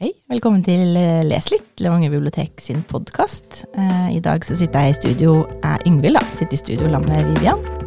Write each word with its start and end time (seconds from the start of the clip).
Hei, 0.00 0.14
velkommen 0.32 0.62
til 0.64 0.94
eh, 0.96 1.18
Les 1.28 1.50
litt, 1.52 1.74
Levanger 1.84 2.14
bibliotek 2.14 2.62
sin 2.64 2.80
podkast. 2.88 3.66
I 4.08 4.22
dag 4.24 4.46
så 4.48 4.56
sitter 4.56 4.86
jeg 4.86 4.94
i 4.94 4.96
studio, 4.96 5.34
er 5.60 5.84
Yngvild, 5.84 6.16
da. 6.16 6.24
Sitter 6.38 6.56
i 6.56 6.62
studio 6.62 6.88
sammen 6.88 7.12
med 7.12 7.28
Vivian. 7.34 7.79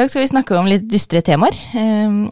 Dag 0.00 0.10
skal 0.10 0.22
vi 0.24 0.30
snakke 0.30 0.56
om 0.56 0.68
litt 0.68 0.86
dystre 0.88 1.20
temaer. 1.24 1.56
Ehm, 1.76 2.30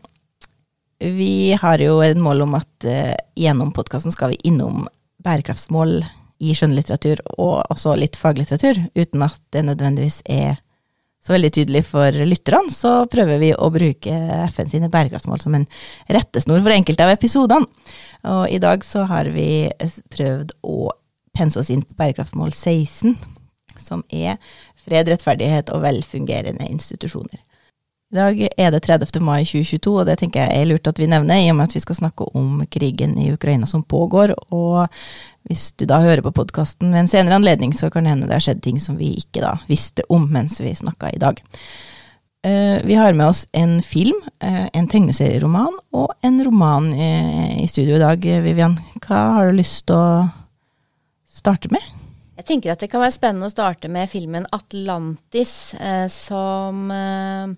Vi 1.00 1.54
har 1.54 1.78
jo 1.78 2.00
et 2.02 2.18
mål 2.18 2.40
om 2.42 2.56
at 2.58 2.84
eh, 2.84 3.14
gjennom 3.38 3.70
podkasten 3.70 4.10
skal 4.10 4.32
vi 4.32 4.38
innom 4.50 4.88
bærekraftsmål 5.22 6.00
i 6.42 6.54
skjønnlitteratur 6.58 7.20
og 7.36 7.70
også 7.70 7.94
litt 7.94 8.16
faglitteratur, 8.18 8.80
uten 8.98 9.22
at 9.22 9.38
det 9.54 9.62
nødvendigvis 9.68 10.24
er 10.26 10.56
så 11.22 11.36
veldig 11.36 11.52
tydelig 11.54 11.84
for 11.86 12.10
lytterne, 12.10 12.74
så 12.74 13.06
prøver 13.06 13.38
vi 13.38 13.52
å 13.54 13.70
bruke 13.70 14.18
FN 14.50 14.72
sine 14.72 14.90
bærekraftsmål 14.90 15.38
som 15.38 15.54
en 15.54 15.68
rettesnor 16.10 16.64
for 16.64 16.74
enkelte 16.74 17.06
av 17.06 17.14
episodene. 17.14 17.70
Og 18.26 18.50
i 18.50 18.58
dag 18.58 18.82
så 18.82 19.06
har 19.06 19.30
vi 19.30 19.68
prøvd 20.10 20.56
å 20.66 20.90
pense 21.38 21.62
oss 21.62 21.70
inn 21.70 21.86
på 21.86 21.94
bærekraftsmål 22.00 22.50
16, 22.50 23.14
som 23.78 24.02
er 24.10 24.34
fred, 24.82 25.12
rettferdighet 25.14 25.70
og 25.70 25.84
velfungerende 25.86 26.66
institusjoner. 26.72 27.38
I 28.08 28.16
dag 28.16 28.38
er 28.56 28.70
det 28.72 28.78
30. 28.86 29.18
mai 29.20 29.42
2022, 29.44 29.90
og 30.00 30.06
det 30.08 30.14
tenker 30.22 30.40
jeg 30.40 30.62
er 30.62 30.68
lurt 30.70 30.88
at 30.88 30.96
vi 30.96 31.04
nevner, 31.10 31.42
i 31.42 31.50
og 31.52 31.58
med 31.58 31.68
at 31.68 31.74
vi 31.76 31.82
skal 31.84 31.98
snakke 31.98 32.24
om 32.40 32.62
krigen 32.72 33.18
i 33.20 33.26
Ukraina 33.34 33.66
som 33.68 33.82
pågår. 33.84 34.32
Og 34.48 34.86
hvis 35.44 35.66
du 35.76 35.84
da 35.84 35.98
hører 36.00 36.24
på 36.24 36.32
podkasten 36.38 36.94
ved 36.94 37.02
en 37.02 37.10
senere 37.12 37.36
anledning, 37.36 37.74
så 37.76 37.90
kan 37.92 38.08
det 38.08 38.14
hende 38.14 38.30
det 38.30 38.38
har 38.38 38.46
skjedd 38.46 38.62
ting 38.64 38.80
som 38.80 38.96
vi 38.96 39.10
ikke 39.20 39.42
da 39.44 39.58
visste 39.68 40.06
om 40.08 40.24
mens 40.32 40.56
vi 40.64 40.72
snakka 40.72 41.10
i 41.12 41.20
dag. 41.20 41.42
Eh, 42.48 42.80
Vi 42.86 42.96
har 42.96 43.12
med 43.12 43.26
oss 43.26 43.44
en 43.52 43.82
film, 43.82 44.16
eh, 44.40 44.70
en 44.72 44.88
tegneserieroman 44.88 45.76
og 45.92 46.14
en 46.22 46.40
roman 46.44 46.88
i 46.94 47.62
i 47.62 47.66
studio 47.68 47.96
i 47.96 48.04
dag. 48.06 48.24
Vivian, 48.24 48.78
hva 49.04 49.20
har 49.34 49.50
du 49.50 49.58
lyst 49.58 49.86
til 49.86 49.96
å 49.96 50.30
starte 51.28 51.68
med? 51.70 51.82
Jeg 52.38 52.46
tenker 52.46 52.72
at 52.72 52.80
det 52.80 52.88
kan 52.88 53.02
være 53.02 53.12
spennende 53.12 53.48
å 53.48 53.52
starte 53.52 53.88
med 53.90 54.08
filmen 54.08 54.46
'Atlantis', 54.46 55.74
eh, 55.78 56.08
som 56.08 56.90
eh, 56.90 57.48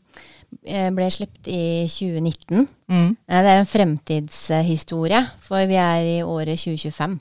ble 0.94 1.08
sluppet 1.12 1.48
i 1.50 1.86
2019. 1.88 2.66
Mm. 2.90 3.10
Eh, 3.28 3.42
det 3.42 3.50
er 3.50 3.60
en 3.60 3.68
fremtidshistorie, 3.68 5.24
for 5.44 5.66
vi 5.70 5.78
er 5.80 6.08
i 6.18 6.22
året 6.22 6.60
2025. 6.60 7.18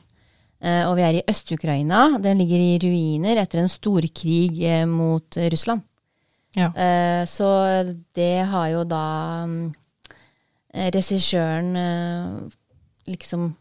Eh, 0.59 0.83
og 0.89 0.97
vi 0.97 1.05
er 1.05 1.19
i 1.19 1.23
Øst-Ukraina. 1.29 2.17
Den 2.19 2.41
ligger 2.41 2.59
i 2.59 2.79
ruiner 2.83 3.39
etter 3.39 3.61
en 3.61 3.71
storkrig 3.71 4.59
eh, 4.63 4.85
mot 4.87 5.37
eh, 5.37 5.49
Russland. 5.53 5.85
Ja. 6.57 6.71
Eh, 6.73 7.23
så 7.29 7.47
det 8.15 8.45
har 8.49 8.67
jo 8.73 8.83
da 8.83 9.05
mm, 9.45 9.73
eh, 10.73 10.89
regissøren 10.95 11.75
eh, 11.75 12.39
liksom 13.07 13.45
eh, 13.45 13.57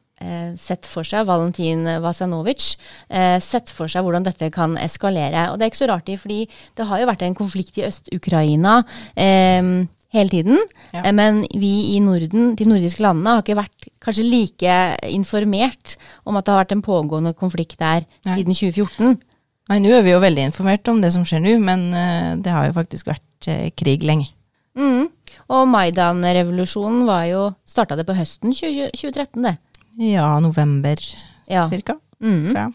sett 0.59 0.87
for 0.89 1.07
seg, 1.07 1.27
Valentin 1.29 1.85
Vasanovic, 2.03 2.73
eh, 3.09 3.37
sett 3.45 3.71
for 3.71 3.91
seg 3.91 4.03
hvordan 4.07 4.27
dette 4.27 4.51
kan 4.55 4.75
eskalere. 4.83 5.49
Og 5.53 5.59
det 5.59 5.67
er 5.67 5.73
ikke 5.73 5.85
så 5.85 5.93
rart, 5.93 6.11
fordi 6.21 6.41
det 6.77 6.89
har 6.89 7.01
jo 7.01 7.11
vært 7.11 7.23
en 7.27 7.39
konflikt 7.39 7.79
i 7.79 7.87
Øst-Ukraina 7.87 8.81
eh, 9.15 9.87
hele 10.15 10.33
tiden. 10.33 10.59
Ja. 10.93 11.03
Eh, 11.05 11.13
men 11.13 11.43
vi 11.55 11.95
i 11.95 12.01
Norden, 12.01 12.55
de 12.57 12.69
nordiske 12.69 13.03
landene, 13.05 13.37
har 13.37 13.45
ikke 13.45 13.59
vært 13.61 13.89
kanskje 14.05 14.27
like 14.27 14.79
informert 15.13 15.97
om 16.25 16.39
at 16.39 16.47
det 16.47 16.55
har 16.55 16.63
vært 16.65 16.77
en 16.77 16.85
pågående 16.85 17.35
konflikt 17.37 17.79
der 17.83 18.07
Nei. 18.27 18.39
siden 18.39 18.57
2014. 18.57 19.21
Nei, 19.69 19.79
nå 19.85 19.93
er 19.93 20.05
vi 20.07 20.15
jo 20.15 20.25
veldig 20.25 20.49
informert 20.49 20.89
om 20.89 21.03
det 21.03 21.13
som 21.13 21.27
skjer 21.29 21.45
nå, 21.45 21.59
men 21.61 21.89
eh, 21.93 22.35
det 22.41 22.55
har 22.55 22.69
jo 22.71 22.77
faktisk 22.79 23.11
vært 23.11 23.51
eh, 23.53 23.69
krig 23.77 24.07
lenge. 24.09 24.31
Mm. 24.79 25.09
Og 25.53 25.65
Maidan-revolusjonen 25.69 27.03
var 27.09 27.25
jo 27.27 27.41
Starta 27.67 27.97
det 27.99 28.05
på 28.07 28.15
høsten 28.15 28.55
20, 28.55 28.93
2013, 28.95 29.43
det. 29.45 29.57
Ja, 29.99 30.39
november 30.41 31.01
Ja. 31.49 31.67
cirka. 31.71 31.99
Mm. 32.21 32.51
tror 32.51 32.61
jeg. 32.63 32.73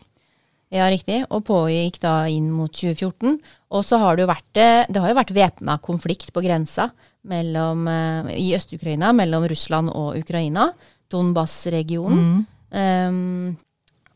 Ja, 0.74 0.88
riktig. 0.90 1.20
Og 1.30 1.44
pågikk 1.46 2.00
da 2.02 2.26
inn 2.28 2.50
mot 2.52 2.72
2014. 2.74 3.38
Og 3.72 3.86
så 3.86 4.00
har 4.02 4.16
det 4.16 4.24
jo 4.24 4.32
vært, 4.32 4.58
eh, 4.58 4.86
det 4.90 5.02
har 5.02 5.10
jo 5.10 5.20
vært 5.20 5.36
væpna 5.36 5.80
konflikt 5.80 6.34
på 6.34 6.42
grensa 6.42 6.90
mellom, 7.24 7.88
eh, 7.88 8.34
i 8.40 8.56
Øst-Ukraina 8.58 9.14
mellom 9.14 9.48
Russland 9.48 9.90
og 9.94 10.18
Ukraina. 10.18 10.74
Donbas-regionen. 11.14 12.18
Mm. 12.18 12.46
Um, 12.74 13.58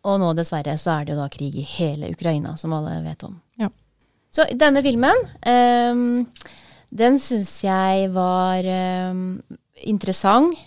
og 0.03 0.19
nå 0.19 0.31
dessverre 0.37 0.73
så 0.79 0.99
er 0.99 1.05
det 1.05 1.13
jo 1.13 1.21
da 1.21 1.27
krig 1.29 1.55
i 1.55 1.65
hele 1.77 2.09
Ukraina, 2.09 2.55
som 2.57 2.73
alle 2.73 3.03
vet 3.05 3.23
om. 3.27 3.35
Ja. 3.59 3.69
Så 4.33 4.47
denne 4.57 4.81
filmen, 4.85 5.13
um, 5.45 6.27
den 6.89 7.19
syns 7.21 7.61
jeg 7.61 8.09
var 8.15 8.65
um, 9.11 9.43
interessant. 9.85 10.57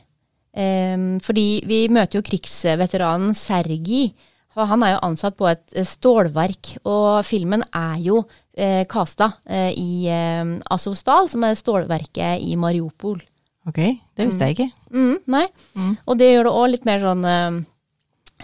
Um, 0.50 1.20
fordi 1.22 1.60
vi 1.68 1.84
møter 1.92 2.18
jo 2.18 2.26
krigsveteranen 2.26 3.36
Sergi. 3.38 4.10
og 4.56 4.66
Han 4.66 4.82
er 4.82 4.96
jo 4.96 5.02
ansatt 5.06 5.36
på 5.38 5.46
et 5.46 5.62
eh, 5.78 5.86
stålverk, 5.86 6.72
og 6.82 7.22
filmen 7.24 7.62
er 7.70 8.00
jo 8.02 8.24
eh, 8.58 8.82
eh, 8.82 9.70
i 9.78 10.08
eh, 10.10 10.56
Azovstal, 10.74 11.30
som 11.30 11.44
er 11.46 11.54
stålverket 11.54 12.42
i 12.42 12.56
Mariupol. 12.58 13.20
Ok, 13.68 13.78
det 14.16 14.26
visste 14.26 14.48
jeg 14.48 14.56
ikke. 14.56 14.70
Mm, 14.90 15.16
nei. 15.30 15.46
Mm. 15.76 15.94
Og 16.08 16.18
det 16.18 16.32
gjør 16.32 16.48
det 16.48 16.56
òg 16.58 16.68
litt 16.72 16.88
mer 16.88 17.02
sånn 17.04 17.24
eh, 17.30 17.60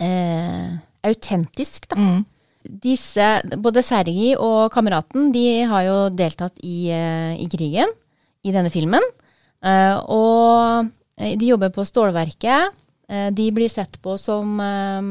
eh, 0.06 0.72
autentisk, 1.10 1.88
da. 1.90 1.98
Mm. 1.98 2.24
Disse, 2.66 3.26
både 3.62 3.82
Sergi 3.86 4.34
og 4.38 4.70
kameraten, 4.74 5.30
de 5.34 5.46
har 5.70 5.86
jo 5.86 5.98
deltatt 6.14 6.54
i, 6.62 6.90
eh, 6.90 7.34
i 7.38 7.46
krigen 7.50 7.90
i 8.46 8.54
denne 8.54 8.70
filmen. 8.70 9.02
Eh, 9.66 9.96
og 10.12 10.90
de 11.16 11.48
jobber 11.48 11.70
på 11.72 11.84
stålverket. 11.88 12.74
Eh, 13.08 13.30
de 13.30 13.50
blir 13.54 13.70
sett 13.70 14.00
på 14.02 14.16
som 14.18 14.58
eh, 14.58 15.02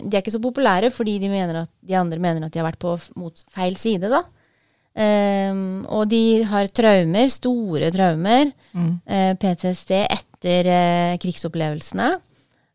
De 0.00 0.16
er 0.16 0.22
ikke 0.22 0.32
så 0.32 0.40
populære 0.40 0.88
fordi 0.92 1.18
de, 1.20 1.28
mener 1.28 1.62
at, 1.64 1.72
de 1.84 1.98
andre 1.98 2.20
mener 2.22 2.46
at 2.46 2.54
de 2.54 2.62
har 2.62 2.70
vært 2.70 2.80
på 2.80 2.94
mot 3.20 3.44
feil 3.52 3.76
side, 3.80 4.08
da. 4.12 4.24
Um, 4.92 5.86
og 5.88 6.10
de 6.10 6.42
har 6.44 6.68
traumer, 6.68 7.30
store 7.32 7.88
traumer. 7.94 8.50
Mm. 8.76 8.90
eh, 9.08 9.30
PTSD 9.40 9.94
etter 10.02 10.68
eh, 10.68 11.14
krigsopplevelsene. 11.22 12.10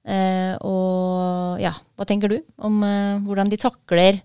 Uh, 0.07 0.53
og 0.65 1.61
ja, 1.61 1.73
hva 1.97 2.05
tenker 2.07 2.31
du 2.31 2.37
om 2.63 2.79
eh, 2.87 3.17
hvordan 3.25 3.51
de 3.51 3.59
takler 3.59 4.21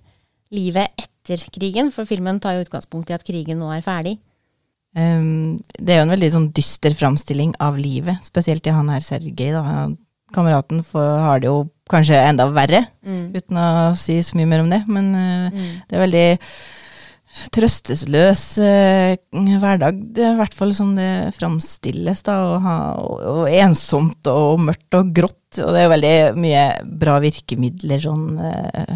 livet 0.55 0.94
etter 1.00 1.43
krigen? 1.53 1.91
For 1.93 2.09
filmen 2.09 2.41
tar 2.41 2.56
jo 2.56 2.65
utgangspunkt 2.65 3.11
i 3.11 3.17
at 3.17 3.27
krigen 3.27 3.61
nå 3.61 3.73
er 3.75 3.84
ferdig. 3.84 4.17
Um, 4.94 5.56
det 5.80 5.94
er 5.94 6.00
jo 6.03 6.06
en 6.06 6.12
veldig 6.14 6.28
sånn 6.34 6.48
dyster 6.53 6.92
framstilling 6.98 7.54
av 7.64 7.78
livet, 7.80 8.19
spesielt 8.28 8.66
i 8.69 8.75
han 8.76 8.91
her 8.92 9.00
Sergej. 9.00 9.53
da. 9.56 9.88
Kameraten 10.32 10.82
for, 10.84 11.19
har 11.20 11.41
det 11.41 11.48
jo 11.50 11.66
kanskje 11.92 12.16
enda 12.16 12.47
verre, 12.53 12.86
uten 13.36 13.56
å 13.60 13.94
si 14.00 14.19
så 14.25 14.36
mye 14.38 14.48
mer 14.48 14.62
om 14.64 14.70
det. 14.72 14.82
Men 14.88 15.10
uh, 15.14 15.50
Mm. 15.52 15.82
det 15.88 15.97
er 15.98 16.06
veldig 16.06 16.38
trøstesløs 17.53 18.43
eh, 18.62 19.15
hverdag, 19.32 20.00
det 20.15 20.25
er 20.25 20.34
i 20.34 20.41
hvert 20.41 20.56
fall 20.56 20.75
som 20.76 20.93
det 20.97 21.32
framstilles, 21.37 22.22
da, 22.26 22.37
og, 22.44 22.56
ha, 22.65 22.75
og, 23.00 23.22
og 23.32 23.54
ensomt 23.56 24.28
og 24.31 24.60
mørkt 24.69 24.98
og 24.98 25.15
grått. 25.16 25.38
Og 25.60 25.75
det 25.75 25.82
er 25.82 25.91
veldig 25.93 26.12
mye 26.41 26.60
bra 27.03 27.19
virkemidler 27.20 28.00
sånn 28.00 28.38
eh, 28.41 28.94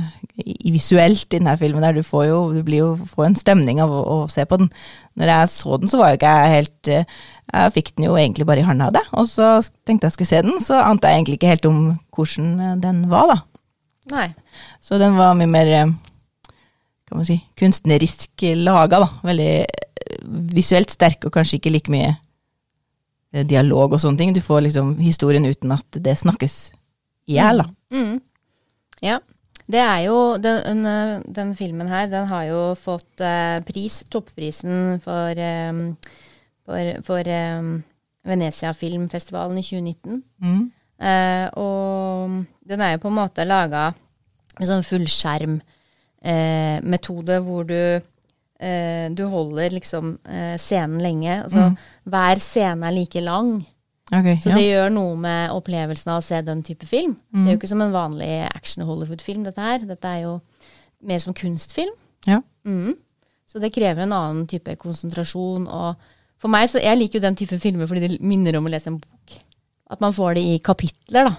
visuelt 0.72 1.26
i 1.26 1.41
denne 1.41 1.56
filmen. 1.60 1.84
der 1.84 1.98
Du 1.98 2.06
får 2.06 2.28
jo, 2.30 2.38
du 2.54 2.62
blir 2.64 2.84
jo 2.84 2.92
får 3.10 3.26
en 3.30 3.41
stemning 3.41 3.82
av 3.84 3.92
å, 3.92 4.04
å 4.14 4.19
se 4.32 4.47
på 4.48 4.60
den. 4.62 4.71
Når 5.21 5.33
jeg 5.33 5.53
så 5.53 5.80
den, 5.80 5.92
så 5.92 6.00
var 6.00 6.12
jo 6.12 6.21
ikke 6.21 6.33
jeg 6.38 6.54
helt 6.54 6.92
eh, 6.92 7.18
Jeg 7.53 7.77
fikk 7.77 7.92
den 7.97 8.09
jo 8.09 8.16
egentlig 8.21 8.48
bare 8.48 8.65
i 8.65 8.68
hånda 8.68 8.88
av 8.88 8.97
det, 8.97 9.04
og 9.16 9.28
så 9.28 9.59
tenkte 9.88 10.09
jeg 10.09 10.16
skulle 10.16 10.33
se 10.33 10.42
den, 10.48 10.56
så 10.65 10.80
ante 10.84 11.09
jeg 11.09 11.22
egentlig 11.22 11.41
ikke 11.41 11.53
helt 11.53 11.68
om 11.68 11.84
hvordan 12.16 12.80
den 12.83 13.04
var, 13.12 13.33
da. 13.33 13.38
Nei. 14.12 14.28
Så 14.83 15.00
den 15.03 15.16
var 15.18 15.36
mye 15.38 15.50
mer 15.50 15.72
eh, 15.72 15.94
kan 17.06 17.20
man 17.20 17.26
si, 17.28 17.38
kunstnerisk 17.58 18.47
laga, 18.58 19.00
da. 19.04 19.10
Veldig 19.26 19.50
eh, 19.62 20.24
visuelt 20.56 20.92
sterk, 20.92 21.26
og 21.26 21.34
kanskje 21.36 21.60
ikke 21.60 21.72
like 21.74 21.92
mye 21.92 22.10
eh, 22.10 23.47
dialog 23.47 23.94
og 23.94 24.03
sånne 24.03 24.22
ting. 24.22 24.34
Du 24.34 24.42
får 24.44 24.66
liksom 24.66 24.97
historien 25.03 25.47
uten 25.47 25.74
at 25.76 26.00
det 26.03 26.18
snakkes 26.18 26.58
i 27.30 27.38
hjel, 27.38 27.62
da. 27.62 27.70
Mm. 27.94 28.20
Ja. 29.06 29.20
Det 29.66 29.80
er 29.82 30.04
jo 30.04 30.18
den, 30.38 30.84
den, 30.86 31.22
den 31.34 31.48
filmen 31.58 31.88
her, 31.91 32.06
den 32.06 32.28
har 32.30 32.44
jo 32.47 32.60
fått 32.78 33.22
eh, 33.24 33.59
pris, 33.66 34.04
topprisen 34.10 35.00
for, 35.02 35.34
eh, 35.34 36.12
for, 36.62 36.92
for 37.06 37.30
eh, 37.34 37.70
Venezia 38.26 38.70
Filmfestivalen 38.74 39.59
i 39.59 39.64
2019. 39.66 40.22
Mm. 40.42 40.66
Eh, 40.97 41.47
og 41.59 42.44
den 42.66 42.82
er 42.82 42.94
jo 42.94 43.02
på 43.02 43.10
en 43.10 43.18
måte 43.18 43.47
laga 43.47 43.88
med 44.56 44.68
sånn 44.70 44.86
fullskjermmetode, 44.86 45.72
eh, 46.26 46.80
metode 46.82 47.38
hvor 47.46 47.66
du 47.68 47.78
eh, 48.58 49.08
du 49.12 49.20
holder 49.28 49.70
liksom 49.76 50.14
eh, 50.24 50.54
scenen 50.58 50.98
lenge. 51.04 51.42
Altså 51.44 51.66
Mm. 51.70 51.76
hver 52.08 52.40
scene 52.40 52.86
er 52.88 52.94
like 52.96 53.20
lang. 53.20 53.66
Okay, 54.10 54.36
Så 54.40 54.48
ja. 54.50 54.54
det 54.56 54.64
gjør 54.68 54.92
noe 54.94 55.16
med 55.18 55.50
opplevelsen 55.50 56.08
av 56.14 56.20
å 56.22 56.24
se 56.24 56.40
den 56.46 56.62
type 56.62 56.86
film. 56.86 57.16
Det 57.30 57.36
Mm. 57.38 57.46
er 57.48 57.52
jo 57.52 57.58
ikke 57.58 57.68
som 57.68 57.82
en 57.82 57.92
vanlig 57.92 58.30
action-Hollywood-film, 58.54 59.44
dette 59.44 59.58
her. 59.60 59.78
Dette 59.84 60.04
er 60.08 60.22
jo 60.22 60.40
mer 61.02 61.18
som 61.18 61.34
kunstfilm. 61.34 61.92
Ja. 62.26 62.40
Mm. 62.64 62.94
Så 63.46 63.60
det 63.60 63.72
krever 63.74 64.02
en 64.02 64.12
annen 64.12 64.46
type 64.46 64.74
konsentrasjon. 64.76 65.66
Og 65.68 65.96
for 66.38 66.48
meg, 66.48 66.68
så 66.70 66.80
jeg 66.80 66.96
liker 66.98 67.18
jo 67.20 67.26
den 67.28 67.36
type 67.36 67.58
filmer 67.60 67.86
fordi 67.86 68.08
det 68.08 68.20
minner 68.22 68.56
om 68.56 68.64
å 68.66 68.70
lese 68.70 68.86
en 68.88 68.98
bok. 68.98 69.36
At 69.90 70.00
man 70.00 70.12
får 70.12 70.34
det 70.34 70.42
i 70.44 70.58
kapitler, 70.58 71.24
da. 71.28 71.36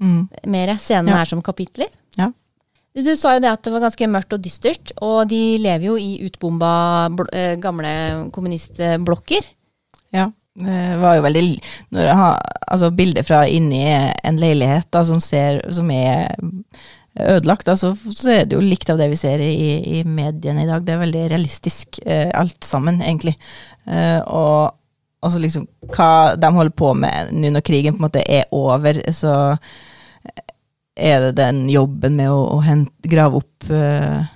Mm. 0.00 0.28
Mer. 0.46 0.74
Scenene 0.78 1.10
Ja. 1.10 1.20
er 1.20 1.24
som 1.26 1.40
kapitler. 1.42 1.88
Du, 3.04 3.12
sa 3.16 3.36
jo 3.36 3.42
det 3.44 3.52
at 3.52 3.62
det 3.62 3.72
var 3.74 3.84
ganske 3.84 4.10
mørkt 4.10 4.34
og 4.34 4.42
dystert, 4.42 4.92
og 5.04 5.28
de 5.30 5.58
lever 5.62 5.86
jo 5.86 5.96
i 6.00 6.18
utbomba 6.26 6.72
eh, 7.30 7.54
gamle 7.62 7.92
kommunistblokker. 8.34 9.48
Ja. 10.16 10.30
Det 10.58 10.78
var 10.98 11.14
jo 11.14 11.22
veldig 11.22 11.42
når 11.94 12.08
jeg 12.08 12.18
har, 12.18 12.38
Altså 12.68 12.88
bilder 12.90 13.22
fra 13.22 13.44
inni 13.46 13.84
en 13.86 14.40
leilighet 14.42 14.88
da, 14.92 15.04
som, 15.06 15.20
ser, 15.22 15.60
som 15.72 15.88
er 15.94 16.26
ødelagt, 17.18 17.64
da, 17.68 17.76
så, 17.78 17.92
så 17.94 18.32
er 18.34 18.48
det 18.48 18.58
jo 18.58 18.64
likt 18.64 18.90
av 18.92 18.98
det 19.00 19.06
vi 19.12 19.18
ser 19.18 19.40
i, 19.40 20.00
i 20.00 20.02
mediene 20.04 20.64
i 20.64 20.68
dag. 20.68 20.82
Det 20.84 20.94
er 20.94 21.00
veldig 21.00 21.22
realistisk, 21.32 22.00
eh, 22.04 22.28
alt 22.36 22.58
sammen, 22.66 23.00
egentlig. 23.00 23.36
Eh, 23.86 24.20
og 24.26 24.74
altså 25.24 25.40
liksom 25.42 25.64
hva 25.94 26.36
de 26.38 26.50
holder 26.54 26.74
på 26.78 26.92
med 26.94 27.32
nå 27.34 27.50
når 27.54 27.64
krigen 27.66 27.96
på 27.96 28.02
en 28.02 28.06
måte 28.06 28.22
er 28.22 28.50
over, 28.54 29.00
så 29.14 29.56
er 30.98 31.28
det 31.28 31.36
den 31.38 31.64
jobben 31.70 32.18
med 32.18 32.32
å, 32.32 32.42
å 32.56 32.58
hente, 32.64 33.08
grave 33.08 33.40
opp 33.42 33.70
eh, 33.70 34.34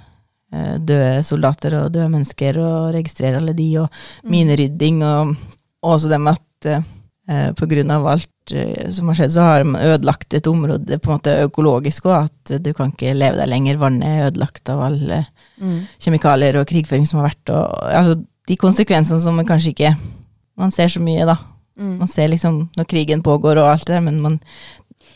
døde 0.53 1.23
soldater 1.25 1.79
og 1.79 1.93
døde 1.95 2.11
mennesker 2.13 2.59
og 2.61 2.93
registrere 2.95 3.41
alle 3.41 3.55
de, 3.57 3.69
og 3.81 4.29
minerydding, 4.29 5.01
og 5.07 5.35
og 5.83 5.97
også 5.97 6.11
det 6.13 6.19
med 6.23 6.39
at 6.39 6.69
uh, 6.71 7.51
på 7.59 7.67
grunn 7.71 7.91
av 7.91 8.05
alt 8.07 8.55
uh, 8.55 8.91
som 8.95 9.09
har 9.11 9.19
skjedd, 9.19 9.33
så 9.35 9.47
har 9.47 9.65
man 9.67 9.83
ødelagt 9.83 10.35
et 10.39 10.47
område 10.47 10.99
på 11.03 11.11
en 11.11 11.17
måte 11.17 11.39
økologisk 11.47 12.07
òg, 12.07 12.29
at 12.29 12.53
du 12.63 12.71
kan 12.77 12.93
ikke 12.93 13.17
leve 13.17 13.41
der 13.41 13.51
lenger. 13.51 13.81
Vannet 13.83 14.07
er 14.07 14.29
ødelagt 14.31 14.71
av 14.73 14.85
alle 14.89 15.25
Mm. 15.63 15.85
kjemikalier 16.03 16.57
og 16.59 16.67
krigføring 16.67 17.05
som 17.07 17.21
har 17.21 17.29
vært. 17.29 17.51
Og, 17.55 17.75
altså, 17.95 18.17
de 18.51 18.57
konsekvensene 18.59 19.21
som 19.23 19.37
man 19.39 19.47
kanskje 19.47 19.71
ikke 19.77 19.97
Man 20.59 20.71
ser 20.71 20.89
så 20.91 21.01
mye, 21.01 21.25
da. 21.25 21.37
Mm. 21.81 21.99
Man 22.03 22.09
ser 22.09 22.27
liksom 22.29 22.57
når 22.77 22.85
krigen 22.85 23.23
pågår 23.23 23.57
og 23.57 23.71
alt 23.71 23.87
det 23.87 23.95
der, 23.95 24.03
men 24.05 24.21
man 24.21 24.35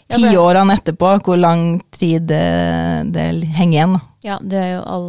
Tiårene 0.07 0.77
etterpå, 0.79 1.09
hvor 1.27 1.39
lang 1.39 1.81
tid 1.91 2.29
det, 2.31 2.43
det 3.15 3.25
henger 3.57 3.75
igjen, 3.75 3.97
da. 3.97 4.03
Ja, 4.27 4.37
det 4.43 4.59
er 4.59 4.71
jo 4.77 4.83
all, 4.91 5.09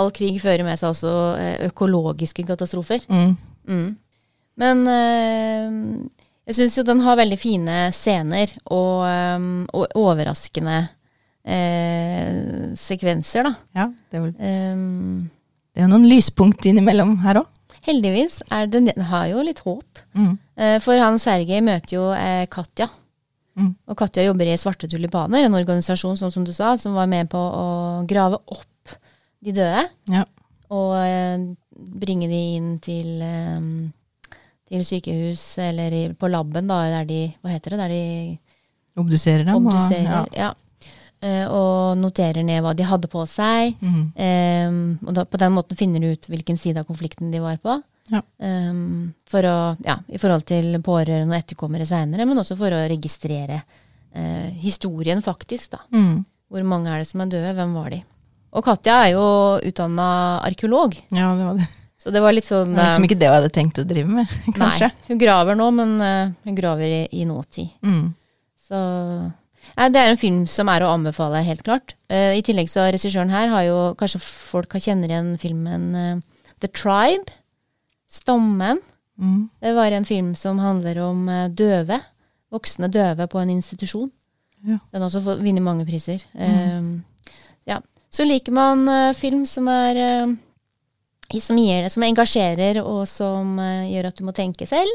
all 0.00 0.10
krig 0.16 0.38
fører 0.42 0.64
med 0.66 0.80
seg 0.80 0.90
også 0.92 1.12
eh, 1.40 1.66
økologiske 1.68 2.44
katastrofer. 2.48 3.04
Mm. 3.08 3.34
Mm. 3.68 3.90
Men 4.60 4.82
øh, 4.88 5.76
jeg 6.48 6.56
syns 6.58 6.76
jo 6.78 6.84
den 6.88 7.00
har 7.04 7.20
veldig 7.20 7.38
fine 7.40 7.76
scener 7.96 8.52
og, 8.66 9.04
øh, 9.08 9.46
og 9.76 9.96
overraskende 10.00 10.78
øh, 11.48 12.76
sekvenser, 12.80 13.48
da. 13.48 13.54
Ja, 13.76 13.88
det 14.10 14.20
er, 14.20 14.26
vel, 14.26 14.34
Um, 14.40 15.30
det 15.76 15.84
er 15.84 15.88
noen 15.88 16.08
lyspunkt 16.10 16.64
innimellom 16.68 17.18
her 17.24 17.40
òg. 17.44 17.48
heldigvis 17.86 18.42
er 18.52 18.66
det, 18.68 18.82
den 18.88 19.04
har 19.08 19.28
jo 19.30 19.44
litt 19.44 19.60
håp. 19.64 20.00
Mm. 20.12 20.34
For 20.84 21.00
han 21.00 21.16
Sergej 21.18 21.62
møter 21.64 21.96
jo 21.96 22.08
Katja. 22.52 22.90
Mm. 23.60 23.74
Og 23.92 23.96
Katja 24.00 24.24
jobber 24.24 24.48
i 24.48 24.56
Svarte 24.60 24.88
tulipaner, 24.88 25.44
en 25.44 25.54
organisasjon 25.58 26.16
sånn 26.16 26.32
som 26.32 26.44
du 26.46 26.52
sa, 26.56 26.76
som 26.80 26.94
var 26.96 27.06
med 27.10 27.28
på 27.32 27.38
å 27.38 27.66
grave 28.08 28.38
opp 28.46 28.96
de 29.44 29.52
døde. 29.52 29.86
Ja. 30.08 30.24
Og 30.70 30.94
eh, 30.96 31.44
bringe 32.00 32.28
de 32.30 32.40
inn 32.56 32.72
til, 32.82 33.20
eh, 33.22 33.60
til 34.70 34.84
sykehus, 34.86 35.44
eller 35.58 35.92
i, 35.92 36.02
på 36.14 36.30
laben, 36.30 36.66
da, 36.70 36.82
der 36.96 37.04
de 37.08 37.20
Hva 37.42 37.50
heter 37.54 37.70
det? 37.76 37.78
Der 37.84 37.88
de 37.94 38.38
Obduserer 39.00 39.44
dem. 39.44 39.66
og- 39.66 40.32
ja. 40.34 40.48
Ja. 40.48 40.54
Eh, 41.22 41.44
og 41.52 41.98
noterer 42.00 42.42
ned 42.42 42.62
hva 42.64 42.74
de 42.74 42.82
hadde 42.88 43.08
på 43.12 43.26
seg. 43.28 43.74
Mm. 43.82 44.12
Em, 44.16 44.98
og 45.06 45.14
da, 45.14 45.24
på 45.28 45.36
den 45.38 45.52
måten 45.52 45.76
finner 45.76 46.00
du 46.00 46.12
ut 46.14 46.26
hvilken 46.32 46.56
side 46.58 46.78
av 46.80 46.86
konflikten 46.88 47.30
de 47.30 47.40
var 47.44 47.58
på. 47.60 47.82
Ja. 48.10 48.22
Um, 48.42 49.12
for 49.30 49.46
å, 49.46 49.56
ja, 49.86 49.98
I 50.10 50.18
forhold 50.20 50.46
til 50.48 50.74
pårørende 50.84 51.30
og 51.34 51.38
etterkommere 51.38 51.86
seinere, 51.88 52.26
men 52.28 52.42
også 52.42 52.56
for 52.58 52.74
å 52.74 52.84
registrere 52.90 53.60
uh, 53.62 54.48
historien 54.60 55.22
faktisk. 55.24 55.76
da. 55.76 55.84
Mm. 55.94 56.24
Hvor 56.50 56.66
mange 56.66 56.90
er 56.90 57.02
det 57.02 57.10
som 57.10 57.22
er 57.22 57.30
døde, 57.30 57.52
hvem 57.54 57.76
var 57.78 57.92
de? 57.94 58.00
Og 58.50 58.66
Katja 58.66 58.96
er 59.04 59.12
jo 59.14 59.26
utdanna 59.62 60.06
arkeolog, 60.42 60.96
Ja, 61.14 61.30
det 61.38 61.44
var 61.46 61.60
det. 61.60 61.68
så 62.02 62.10
det 62.10 62.22
var 62.24 62.34
litt 62.34 62.48
sånn 62.48 62.72
Det 62.74 62.80
var 62.80 62.88
liksom 62.90 63.04
eh, 63.04 63.10
ikke 63.10 63.20
det 63.20 63.28
hun 63.30 63.36
hadde 63.36 63.52
tenkt 63.54 63.78
å 63.78 63.84
drive 63.86 64.14
med, 64.16 64.32
kanskje. 64.58 64.88
Nei, 64.90 65.10
hun 65.12 65.20
graver 65.22 65.58
nå, 65.60 65.68
men 65.76 65.92
uh, 66.02 66.32
hun 66.48 66.58
graver 66.58 66.96
i, 66.96 67.04
i 67.22 67.28
nåtid. 67.28 67.70
Mm. 67.86 68.08
Så 68.70 68.80
ja, 69.76 69.86
det 69.92 70.00
er 70.00 70.10
en 70.10 70.18
film 70.18 70.42
som 70.50 70.70
er 70.72 70.82
å 70.82 70.90
anbefale, 70.96 71.44
helt 71.46 71.62
klart. 71.66 71.94
Uh, 72.10 72.34
I 72.34 72.42
tillegg 72.46 72.70
så 72.72 72.88
regissøren 72.90 73.30
her 73.30 73.52
har 73.52 73.66
jo 73.68 73.78
Kanskje 74.00 74.22
folk 74.24 74.74
har 74.74 74.82
kjenner 74.82 75.12
igjen 75.12 75.34
filmen 75.38 75.86
uh, 75.94 76.42
The 76.64 76.70
Tribe. 76.74 77.30
Stammen. 78.10 78.80
Mm. 79.20 79.48
Det 79.60 79.74
var 79.76 79.92
en 79.92 80.08
film 80.08 80.34
som 80.36 80.58
handler 80.58 80.98
om 81.04 81.28
eh, 81.28 81.48
døve. 81.48 82.00
Voksne 82.50 82.88
døve 82.90 83.28
på 83.30 83.38
en 83.38 83.52
institusjon. 83.54 84.10
Ja. 84.66 84.80
Den 84.90 85.00
har 85.02 85.08
også 85.08 85.38
vunnet 85.40 85.62
mange 85.64 85.86
priser. 85.88 86.24
Eh, 86.34 86.82
ja. 87.70 87.80
Så 88.10 88.26
liker 88.26 88.52
man 88.52 88.88
uh, 88.90 89.14
film 89.14 89.44
som 89.46 89.68
er 89.70 89.98
uh, 90.26 90.36
som, 91.38 91.58
gir 91.58 91.84
det, 91.84 91.92
som 91.94 92.02
engasjerer, 92.02 92.80
og 92.82 93.04
som 93.08 93.54
uh, 93.62 93.86
gjør 93.86 94.10
at 94.10 94.18
du 94.18 94.24
må 94.26 94.34
tenke 94.34 94.66
selv, 94.66 94.90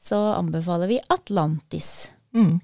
så 0.00 0.20
anbefaler 0.36 0.90
vi 0.92 1.00
Atlantis. 1.10 2.12
Mm. 2.30 2.60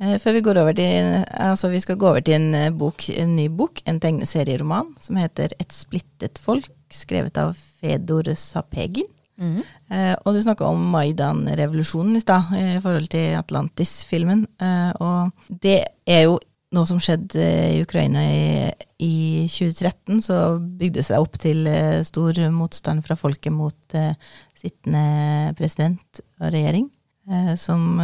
Før 0.00 0.32
vi 0.32 0.40
går 0.40 0.56
over 0.56 0.72
til 0.72 1.06
Altså, 1.28 1.68
vi 1.68 1.78
skal 1.84 1.98
gå 2.00 2.08
over 2.08 2.22
til 2.24 2.38
en, 2.38 2.76
bok, 2.80 3.04
en 3.12 3.34
ny 3.36 3.50
bok, 3.52 3.82
en 3.84 3.98
tegneserieroman, 4.00 4.94
som 4.98 5.18
heter 5.20 5.52
Et 5.60 5.74
splittet 5.76 6.40
folk, 6.40 6.70
skrevet 6.94 7.38
av 7.40 7.56
Fedor 7.80 8.32
Sapegin. 8.38 9.08
Mm. 9.40 9.62
Eh, 9.88 10.14
og 10.20 10.36
du 10.36 10.42
snakka 10.44 10.68
om 10.68 10.82
Maidan-revolusjonen 10.92 12.18
i 12.18 12.22
stad, 12.22 12.52
eh, 12.56 12.76
i 12.76 12.84
forhold 12.84 13.08
til 13.12 13.38
Atlantis-filmen. 13.38 14.44
Eh, 14.60 14.92
og 15.00 15.30
det 15.48 15.78
er 16.06 16.26
jo 16.26 16.38
noe 16.76 16.86
som 16.86 17.00
skjedde 17.02 17.46
i 17.74 17.80
Ukraina 17.82 18.22
i, 18.22 18.70
i 19.02 19.14
2013. 19.50 20.20
Så 20.22 20.36
bygde 20.60 21.00
det 21.00 21.06
seg 21.08 21.24
opp 21.24 21.40
til 21.40 21.66
eh, 21.66 22.02
stor 22.06 22.36
motstand 22.54 23.06
fra 23.06 23.16
folket 23.18 23.54
mot 23.54 23.96
eh, 23.98 24.12
sittende 24.60 25.54
president 25.58 26.20
og 26.42 26.52
regjering, 26.52 26.90
eh, 27.30 27.54
som 27.58 27.96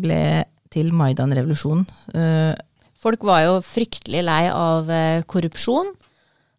ble 0.00 0.22
til 0.72 0.90
Maidan-revolusjonen. 0.96 1.86
Eh, 2.14 2.56
Folk 2.98 3.22
var 3.22 3.44
jo 3.44 3.58
fryktelig 3.62 4.24
lei 4.26 4.48
av 4.50 4.88
eh, 4.90 5.22
korrupsjon, 5.30 5.92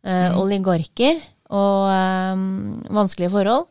eh, 0.07 0.38
oligarker 0.39 1.19
og 1.50 1.89
øh, 1.89 2.96
vanskelige 2.96 3.34
forhold, 3.34 3.68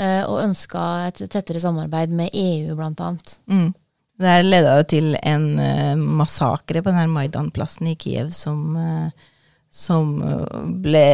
Øh, 0.00 0.24
og 0.24 0.38
ønska 0.40 0.82
et 1.10 1.18
tettere 1.28 1.60
samarbeid 1.60 2.12
med 2.16 2.32
EU, 2.32 2.76
blant 2.78 3.00
annet. 3.04 3.34
Mm. 3.44 3.72
Det 4.20 4.28
her 4.28 4.44
leda 4.46 4.76
jo 4.78 4.84
til 4.88 5.16
en 5.20 5.46
eh, 5.60 5.98
massakre 5.98 6.80
på 6.80 6.92
denne 6.92 7.10
Maidan-plassen 7.12 7.90
i 7.90 7.96
Kiev 8.00 8.30
som, 8.36 8.72
eh, 8.80 9.34
som 9.68 10.14
ble 10.80 11.04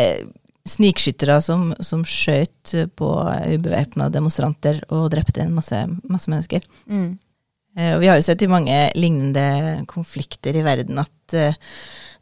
snikskyttere 0.69 1.41
som, 1.43 1.73
som 1.83 2.05
skjøt 2.07 2.75
på 2.99 3.09
ubevæpna 3.57 4.11
demonstranter 4.13 4.83
og 4.93 5.09
drepte 5.15 5.43
en 5.43 5.55
masse, 5.57 5.79
masse 6.05 6.31
mennesker. 6.31 6.67
Mm. 6.87 7.17
Og 7.79 8.01
vi 8.03 8.09
har 8.11 8.19
jo 8.19 8.27
sett 8.27 8.43
i 8.43 8.51
mange 8.51 8.77
lignende 8.99 9.87
konflikter 9.89 10.57
i 10.59 10.65
verden 10.67 10.99
at 11.01 11.37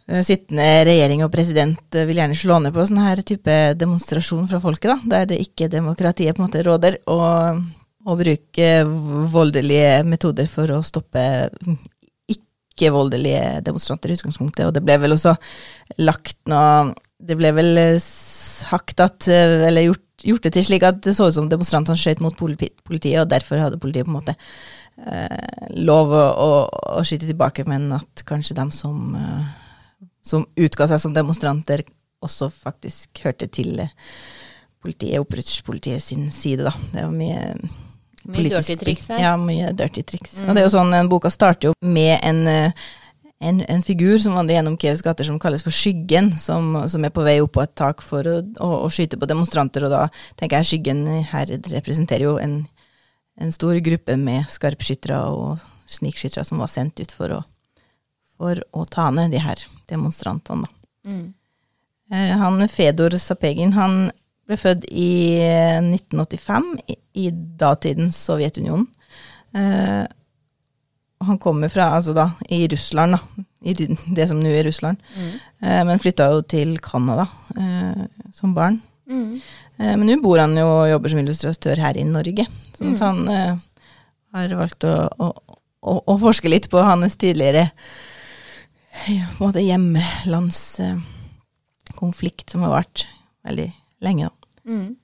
sittende 0.06 0.84
regjering 0.86 1.24
og 1.26 1.32
president 1.34 1.96
eh, 1.98 2.06
vil 2.06 2.20
gjerne 2.20 2.38
slå 2.38 2.60
ned 2.62 2.74
på 2.74 2.84
sånn 2.86 3.02
her 3.02 3.22
type 3.26 3.56
demonstrasjon 3.78 4.46
fra 4.50 4.60
folket, 4.62 4.92
da, 4.92 4.98
der 5.16 5.32
det 5.32 5.40
ikke 5.42 5.70
demokratiet 5.72 6.36
på 6.36 6.42
en 6.42 6.46
måte 6.46 6.62
råder, 6.66 7.00
og, 7.10 7.64
og 8.06 8.22
bruke 8.22 8.70
voldelige 9.32 10.04
metoder 10.06 10.48
for 10.50 10.70
å 10.76 10.82
stoppe 10.86 11.24
ikke-voldelige 12.76 13.64
demonstranter 13.66 14.12
i 14.12 14.18
utgangspunktet. 14.18 14.68
Og 14.68 14.76
det 14.76 14.84
ble 14.84 14.98
vel 15.02 15.16
også 15.16 15.34
lagt 16.02 16.38
noe 16.50 16.94
Det 17.16 17.32
ble 17.38 17.48
vel 17.56 17.78
eh, 17.80 18.02
sagt 18.04 19.00
at 19.00 19.28
eh, 19.32 19.66
Eller 19.66 19.88
gjort, 19.88 20.04
gjort 20.22 20.46
det 20.46 20.52
til 20.56 20.66
slik 20.68 20.84
at 20.84 21.02
det 21.04 21.16
så 21.16 21.30
ut 21.30 21.36
som 21.36 21.48
demonstrantene 21.48 21.98
skjøt 21.98 22.20
mot 22.24 22.36
politiet, 22.36 23.20
og 23.22 23.30
derfor 23.30 23.62
hadde 23.62 23.80
politiet 23.80 24.06
på 24.06 24.12
en 24.12 24.18
måte 24.20 24.36
eh, 24.36 25.70
lov 25.80 26.12
å, 26.12 26.24
å, 26.46 26.50
å 27.00 27.04
skyte 27.06 27.28
tilbake, 27.28 27.66
men 27.68 27.88
at 27.96 28.24
kanskje 28.28 28.58
dem 28.58 28.72
som, 28.74 29.16
eh, 29.16 29.65
som 30.26 30.46
utga 30.58 30.88
seg 30.90 31.02
som 31.02 31.14
demonstranter, 31.14 31.84
også 32.24 32.50
faktisk 32.50 33.22
hørte 33.24 33.48
til 33.52 33.80
eh, 33.84 33.92
politiet, 34.82 35.20
opprørspolitiet 35.22 36.02
sin 36.02 36.30
side, 36.34 36.66
da. 36.66 36.74
Det 36.92 37.04
var 37.06 37.14
mye 37.14 37.74
Mye 38.26 38.50
dirty 38.50 38.74
triks 38.80 39.04
her. 39.12 39.20
Ja, 39.22 39.32
mye 39.38 39.70
dirty 39.76 40.02
triks. 40.02 40.32
Og 40.42 40.54
det 40.54 40.62
er 40.62 40.66
jo 40.66 40.72
sånn, 40.74 40.94
en 40.98 41.10
boka 41.10 41.30
starter 41.30 41.70
jo 41.70 41.74
med 41.86 42.16
en, 42.26 42.40
eh, 42.50 42.86
en, 43.38 43.60
en 43.70 43.84
figur 43.86 44.16
som 44.18 44.34
vandrer 44.34 44.58
gjennom 44.58 44.74
Kievs 44.82 45.04
gater 45.06 45.28
som 45.28 45.38
kalles 45.42 45.62
for 45.62 45.74
Skyggen, 45.74 46.32
som, 46.40 46.72
som 46.90 47.06
er 47.06 47.14
på 47.14 47.22
vei 47.26 47.36
opp 47.44 47.54
på 47.54 47.62
et 47.62 47.74
tak 47.78 48.02
for 48.02 48.26
å, 48.26 48.40
å, 48.58 48.70
å, 48.80 48.90
skyte 48.90 49.20
på 49.20 49.28
demonstranter. 49.30 49.86
Og 49.86 49.94
da 49.94 50.08
tenker 50.40 50.58
jeg 50.58 50.70
Skyggen 50.72 51.04
her 51.30 51.54
representerer 51.70 52.26
jo 52.26 52.34
en, 52.42 52.64
en 53.38 53.54
stor 53.54 53.78
gruppe 53.86 54.18
med 54.18 54.50
skarpskyttere 54.50 55.22
og 55.30 55.62
snikskyttere 55.86 56.42
som 56.48 56.58
var 56.58 56.72
sendt 56.72 56.98
ut 56.98 57.14
for 57.14 57.38
å, 57.38 57.44
for 58.36 58.60
å 58.76 58.84
ta 58.90 59.08
ned 59.14 59.32
de 59.34 59.40
her 59.42 59.60
demonstrantene. 59.90 60.68
Mm. 61.06 61.26
Eh, 62.12 62.34
han 62.38 62.68
Fedor 62.70 63.16
Sapegin 63.20 63.74
han 63.76 64.06
ble 64.46 64.58
født 64.60 64.86
i 64.92 65.40
1985 65.82 66.68
i, 66.86 66.98
i 67.26 67.30
datidens 67.32 68.18
Sovjetunionen. 68.28 68.86
Eh, 69.56 70.04
han 71.26 71.38
kommer 71.40 71.72
fra, 71.72 71.88
altså 71.96 72.12
da, 72.16 72.28
i 72.52 72.66
Russland, 72.68 73.16
da. 73.16 73.44
I 73.66 73.72
det 73.74 74.28
som 74.30 74.38
nå 74.38 74.50
er 74.52 74.66
Russland. 74.68 75.00
Mm. 75.16 75.30
Eh, 75.62 75.80
men 75.88 76.02
flytta 76.02 76.28
jo 76.34 76.42
til 76.46 76.76
Canada 76.84 77.24
eh, 77.56 78.04
som 78.36 78.52
barn. 78.54 78.78
Mm. 79.08 79.40
Eh, 79.78 79.94
men 79.96 80.06
nå 80.06 80.18
bor 80.22 80.38
han 80.42 80.54
jo 80.58 80.66
og 80.68 80.90
jobber 80.90 81.12
som 81.12 81.22
illustratør 81.22 81.82
her 81.82 81.98
i 81.98 82.04
Norge. 82.06 82.46
Så 82.76 82.84
mm. 82.86 82.98
han 83.00 83.22
eh, 83.32 83.64
har 84.36 84.56
valgt 84.60 84.86
å, 84.86 84.94
å, 85.08 85.30
å, 85.80 85.96
å, 85.98 86.18
forske 86.20 86.52
litt 86.52 86.68
på 86.72 86.84
hans 86.84 87.18
tidligere 87.20 87.70
på 89.04 89.12
en 89.12 89.48
måte 89.48 89.64
hjemlandskonflikt, 89.64 92.50
som 92.50 92.62
har 92.66 92.72
vart 92.72 92.98
veldig 93.46 93.72
lenge. 94.04 94.26
Mm. 94.66 94.96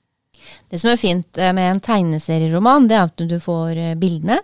Det 0.69 0.77
som 0.81 0.89
er 0.91 0.97
fint 0.99 1.37
eh, 1.39 1.53
med 1.55 1.71
en 1.71 1.79
tegneserieroman, 1.83 2.87
det 2.89 2.95
er 2.97 3.03
at 3.07 3.19
du 3.29 3.39
får 3.41 3.77
eh, 3.77 3.99
bildene. 3.99 4.39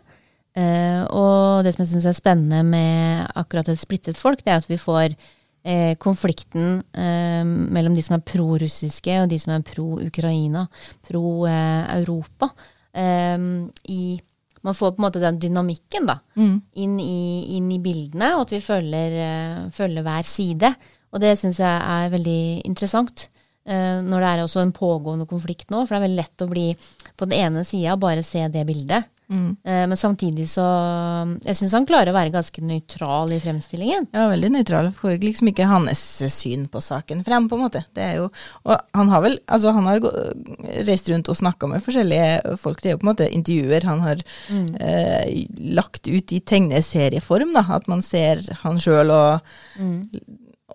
Uh, 0.60 1.04
og 1.16 1.64
det 1.64 1.72
som 1.72 1.82
jeg 1.84 1.90
syns 1.92 2.08
er 2.10 2.16
spennende 2.18 2.62
med 2.66 3.28
akkurat 3.38 3.70
et 3.70 3.80
splittet 3.80 4.18
folk, 4.20 4.40
det 4.44 4.52
er 4.52 4.60
at 4.60 4.68
vi 4.68 4.78
får 4.82 5.10
konflikten 6.02 6.82
mellom 7.70 7.94
de 7.94 8.02
som 8.02 8.16
er 8.16 8.26
pro-russiske 8.26 9.22
og 9.22 9.30
de 9.30 9.40
som 9.40 9.54
er 9.54 9.68
pro-Ukraina, 9.68 10.68
pro-Europa. 11.06 12.48
Man 14.70 14.78
får 14.78 14.94
på 14.94 15.02
en 15.02 15.08
måte 15.08 15.24
den 15.24 15.42
dynamikken 15.42 16.08
da, 16.10 16.20
mm. 16.40 16.56
inn, 16.86 16.96
i, 17.04 17.58
inn, 17.58 17.68
i, 17.74 17.82
bildene, 17.84 18.32
og 18.38 18.48
at 18.48 18.56
vi 18.56 18.62
følger, 18.64 19.20
følger 19.76 20.06
hver 20.06 20.30
side. 20.30 20.74
Og 21.10 21.22
det 21.24 21.36
syns 21.42 21.60
jeg 21.62 21.84
er 21.98 22.14
veldig 22.14 22.42
interessant. 22.70 23.28
Når 23.70 24.24
det 24.24 24.30
er 24.30 24.42
også 24.42 24.64
en 24.64 24.74
pågående 24.74 25.28
konflikt 25.30 25.70
nå, 25.70 25.84
for 25.84 25.94
det 25.94 26.00
er 26.00 26.06
veldig 26.08 26.22
lett 26.22 26.44
å 26.46 26.50
bli 26.50 26.68
på 27.20 27.28
den 27.28 27.36
ene 27.38 27.66
sida 27.68 27.98
bare 28.02 28.24
se 28.26 28.48
det 28.50 28.64
bildet. 28.66 29.10
Mm. 29.30 29.50
Eh, 29.64 29.84
men 29.88 29.98
samtidig 29.98 30.48
så 30.50 30.64
Jeg 31.46 31.58
syns 31.60 31.76
han 31.78 31.86
klarer 31.86 32.10
å 32.10 32.16
være 32.16 32.34
ganske 32.34 32.64
nøytral 32.66 33.30
i 33.36 33.38
fremstillingen. 33.44 34.08
Ja, 34.16 34.26
veldig 34.32 34.50
nøytral. 34.56 34.90
Får 34.96 35.20
liksom 35.22 35.52
ikke 35.52 35.68
hans 35.70 36.02
syn 36.34 36.66
på 36.72 36.82
saken 36.82 37.22
frem, 37.26 37.46
på 37.50 37.60
en 37.60 37.66
måte. 37.68 37.84
Det 37.94 38.06
er 38.08 38.18
jo 38.18 38.30
Og 38.66 38.74
han 38.98 39.14
har 39.14 39.24
vel 39.26 39.38
Altså, 39.46 39.74
han 39.76 39.86
har 39.90 40.02
reist 40.88 41.10
rundt 41.12 41.30
og 41.30 41.38
snakka 41.38 41.70
med 41.70 41.86
forskjellige 41.86 42.58
folk. 42.58 42.82
Det 42.82 42.92
er 42.92 42.98
jo 42.98 43.02
på 43.04 43.08
en 43.08 43.12
måte 43.12 43.30
intervjuer 43.30 43.88
han 43.90 44.04
har 44.04 44.26
mm. 44.50 44.68
eh, 44.82 45.46
lagt 45.78 46.08
ut 46.08 46.34
i 46.34 46.42
tegneserieform, 46.42 47.54
da. 47.54 47.66
At 47.78 47.90
man 47.92 48.02
ser 48.06 48.42
han 48.64 48.82
sjøl 48.82 49.14
og 49.14 49.46
mm. 49.78 50.00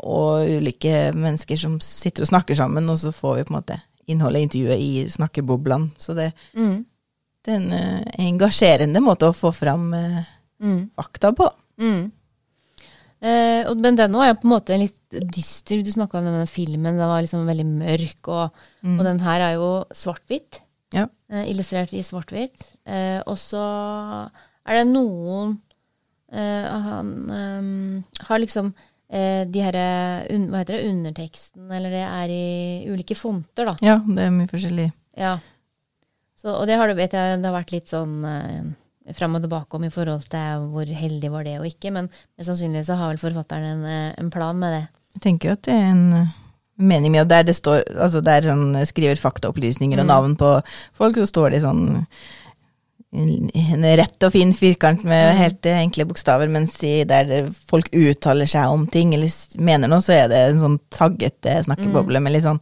og 0.05 0.51
ulike 0.59 1.11
mennesker 1.17 1.59
som 1.59 1.79
sitter 1.83 2.25
og 2.25 2.31
snakker 2.31 2.59
sammen, 2.59 2.89
og 2.91 2.99
så 3.03 3.13
får 3.15 3.39
vi 3.39 3.47
på 3.49 3.55
en 3.55 3.61
måte 3.61 3.79
innholdet 4.11 4.43
i 4.43 4.49
intervjuet 4.49 4.83
i 4.85 4.91
snakkeboblene. 5.11 5.95
Så 5.99 6.17
det 6.19 6.33
mm 6.55 6.85
det 7.45 7.53
er 7.53 7.61
en 7.61 7.73
uh, 7.77 8.13
engasjerende 8.25 9.01
måte 9.05 9.29
å 9.29 9.37
få 9.37 9.53
fram 9.55 9.91
uh, 9.93 10.21
mm. 10.65 10.79
fakta 10.97 11.35
på. 11.37 11.49
Mm. 11.81 12.07
Uh, 13.25 13.73
men 13.81 13.99
den 13.99 14.15
nå 14.15 14.23
er 14.25 14.37
på 14.39 14.49
en 14.49 14.55
måte 14.55 14.79
litt 14.81 15.19
dyster. 15.35 15.83
Du 15.85 15.91
snakka 15.93 16.21
om 16.21 16.29
denne 16.31 16.47
filmen, 16.51 16.97
den 16.97 17.11
var 17.11 17.21
liksom 17.25 17.45
veldig 17.49 17.67
mørk. 17.69 18.31
Og, 18.33 18.65
mm. 18.81 18.97
og 18.97 19.05
den 19.11 19.21
her 19.25 19.45
er 19.51 19.59
jo 19.59 19.75
svart-hvitt. 19.95 20.63
Ja. 20.95 21.09
illustrert 21.43 21.91
i 21.91 22.05
svart-hvitt. 22.07 22.61
og 23.27 23.39
så 23.41 23.63
er 24.63 24.77
det 24.77 24.85
noen 24.93 25.57
Han 26.31 27.09
um, 27.27 28.05
har 28.29 28.39
liksom 28.39 28.69
de 29.11 29.65
her 29.65 29.79
un, 30.31 30.45
Hva 30.53 30.61
heter 30.61 30.77
det? 30.77 30.93
Underteksten, 30.93 31.67
eller 31.67 31.91
det 31.91 32.05
er 32.05 32.31
i 32.31 32.87
ulike 32.93 33.17
fonter, 33.19 33.73
da. 33.73 33.75
Ja, 33.83 33.97
det 34.07 34.23
er 34.23 34.31
mye 34.37 34.53
forskjellig. 34.53 34.87
Ja. 35.19 35.35
Så, 36.45 36.53
og 36.53 36.67
det 36.69 36.77
har, 36.77 36.91
vet 36.93 37.15
jeg, 37.17 37.37
det 37.41 37.49
har 37.49 37.57
vært 37.57 37.73
litt 37.73 37.89
sånn 37.89 38.19
eh, 38.29 38.65
fram 39.17 39.39
og 39.39 39.45
tilbake 39.47 39.79
om 39.79 39.87
i 39.87 39.93
forhold 39.93 40.27
til 40.33 40.69
hvor 40.75 40.89
heldig 41.01 41.31
var 41.33 41.47
det 41.49 41.57
og 41.57 41.69
ikke, 41.71 41.93
men, 41.97 42.11
men 42.13 42.47
sannsynligvis 42.47 42.91
så 42.91 42.99
har 43.01 43.15
vel 43.15 43.21
forfatteren 43.23 43.79
en, 43.79 43.85
eh, 43.89 44.15
en, 44.21 44.29
plan 44.33 44.59
med 44.61 44.77
det. 44.77 44.83
Jeg 45.17 45.25
tenker 45.25 45.49
jo 45.49 45.57
at 45.57 45.65
det 45.65 45.77
er 45.79 45.91
en 45.95 46.07
mening 46.77 47.15
med 47.15 47.25
at 47.25 47.33
der 47.33 47.47
det 47.49 47.57
står, 47.57 47.85
altså 47.97 48.21
der 48.25 48.51
han 48.51 48.77
skriver 48.85 49.21
faktaopplysninger 49.21 50.03
og 50.03 50.05
mm. 50.05 50.13
navn 50.13 50.35
på 50.37 50.57
folk, 50.93 51.17
så 51.17 51.31
står 51.33 51.55
det 51.55 51.63
sånn 51.65 51.85
en 53.15 53.85
rett 53.95 54.27
og 54.27 54.33
fin 54.35 54.51
firkant 54.53 55.05
med 55.07 55.29
mm. 55.31 55.39
helt 55.39 55.69
enkle 55.71 56.09
bokstaver, 56.11 56.51
mens 56.51 56.75
der 56.83 57.53
folk 57.71 57.89
uttaler 57.95 58.51
seg 58.51 58.75
om 58.75 58.89
ting 58.91 59.15
eller 59.15 59.31
mener 59.57 59.89
noe, 59.89 60.03
så 60.05 60.17
er 60.17 60.29
det 60.33 60.41
en 60.49 60.61
sånn 60.61 60.77
taggete 60.93 61.61
snakkeboble 61.69 62.19
mm. 62.19 62.27
med 62.27 62.35
litt 62.35 62.45
sånn 62.49 62.61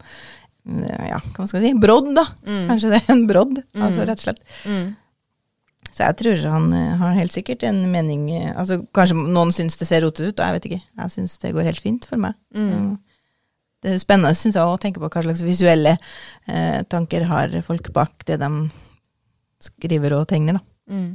ja, 0.62 1.18
hva 1.34 1.46
skal 1.46 1.62
jeg 1.62 1.72
si, 1.72 1.78
brodd, 1.82 2.12
da. 2.16 2.26
Mm. 2.46 2.66
Kanskje 2.70 2.90
det 2.92 3.00
er 3.00 3.14
en 3.14 3.24
brodd, 3.26 3.56
mm. 3.62 3.86
altså 3.86 4.04
rett 4.06 4.20
og 4.20 4.26
slett. 4.28 4.42
Mm. 4.62 4.90
Så 5.92 6.06
jeg 6.06 6.18
tror 6.22 6.44
han 6.54 6.68
uh, 6.72 6.98
har 7.02 7.16
helt 7.18 7.34
sikkert 7.34 7.64
en 7.68 7.82
mening 7.92 8.28
uh, 8.32 8.52
altså 8.56 8.78
Kanskje 8.96 9.16
noen 9.18 9.50
syns 9.52 9.76
det 9.76 9.88
ser 9.88 10.04
rotete 10.04 10.30
ut, 10.30 10.38
og 10.38 10.46
jeg 10.46 10.56
vet 10.56 10.68
ikke. 10.70 10.84
Jeg 11.02 11.14
syns 11.16 11.34
det 11.42 11.54
går 11.56 11.68
helt 11.68 11.82
fint 11.84 12.06
for 12.08 12.22
meg. 12.22 12.38
Uh, 12.56 12.94
det 13.82 13.96
er 13.96 14.00
spennende 14.00 14.32
synes 14.38 14.56
jeg, 14.56 14.62
å 14.62 14.78
tenke 14.80 15.02
på 15.02 15.10
hva 15.10 15.24
slags 15.24 15.42
visuelle 15.42 15.96
tanker 16.86 17.24
har 17.26 17.56
folk 17.66 17.88
bak 17.90 18.22
det 18.28 18.36
de 18.38 18.50
skriver 19.62 20.14
og 20.14 20.28
tegner. 20.30 20.60
da. 20.60 20.62
Mm. 20.94 21.08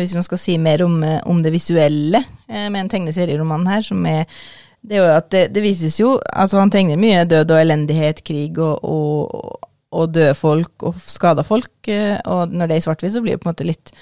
Hvis 0.00 0.16
man 0.16 0.26
skal 0.26 0.40
si 0.40 0.56
mer 0.58 0.82
om, 0.82 0.96
om 1.30 1.38
det 1.44 1.52
visuelle 1.54 2.18
med 2.48 2.78
en 2.80 2.90
tegneserieroman 2.90 3.68
her, 3.70 3.86
som 3.86 4.02
er 4.10 4.26
det 4.82 4.96
er 4.96 5.02
jo 5.02 5.10
at 5.14 5.28
det, 5.30 5.42
det, 5.54 5.62
vises 5.62 5.98
jo 6.00 6.16
Altså, 6.32 6.58
han 6.58 6.72
tegner 6.74 7.00
mye 7.00 7.24
død 7.28 7.54
og 7.54 7.60
elendighet, 7.60 8.22
krig 8.26 8.58
og, 8.58 8.82
og, 8.82 9.68
og 9.92 10.14
døde 10.14 10.34
folk 10.34 10.88
og 10.88 10.98
skada 11.06 11.44
folk. 11.46 11.74
Eh, 11.88 12.18
og 12.26 12.50
når 12.50 12.66
det 12.66 12.76
er 12.76 12.82
i 12.82 12.86
svart-hvitt, 12.86 13.14
så 13.14 13.22
blir 13.22 13.36
det 13.36 13.42
på 13.42 13.48
en 13.48 13.54
måte 13.54 13.68
litt, 13.68 13.92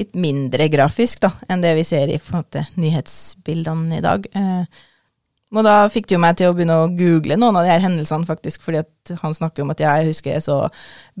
litt, 0.00 0.16
mindre 0.18 0.66
grafisk 0.72 1.22
da, 1.22 1.30
enn 1.48 1.62
det 1.62 1.76
vi 1.78 1.86
ser 1.86 2.10
i 2.10 2.18
på 2.18 2.34
en 2.34 2.42
måte, 2.42 2.64
nyhetsbildene 2.80 4.00
i 4.00 4.04
dag. 4.04 4.26
Eh, 4.34 4.82
og 5.54 5.62
da 5.62 5.74
fikk 5.92 6.08
det 6.10 6.16
jo 6.16 6.22
meg 6.22 6.38
til 6.38 6.50
å 6.50 6.54
begynne 6.56 6.80
å 6.82 6.90
google 6.98 7.36
noen 7.38 7.60
av 7.60 7.66
de 7.66 7.70
her 7.70 7.84
hendelsene, 7.84 8.26
faktisk, 8.26 8.64
fordi 8.64 8.80
at 8.82 9.14
han 9.20 9.36
snakker 9.36 9.62
om 9.62 9.70
at 9.70 9.82
jeg 9.84 10.08
husker 10.08 10.34
jeg 10.34 10.42
så 10.48 10.56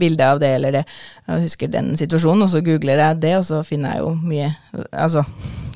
bilde 0.00 0.26
av 0.26 0.40
det 0.42 0.50
eller 0.56 0.80
det, 0.80 0.82
jeg 1.28 1.44
husker 1.44 1.70
den 1.70 1.92
situasjonen, 2.00 2.42
og 2.48 2.50
så 2.50 2.64
googler 2.66 2.98
jeg 2.98 3.20
det, 3.22 3.36
og 3.38 3.46
så 3.46 3.62
finner 3.66 3.94
jeg 3.94 4.02
jo 4.02 4.10
mye 4.18 4.50
altså 4.90 5.22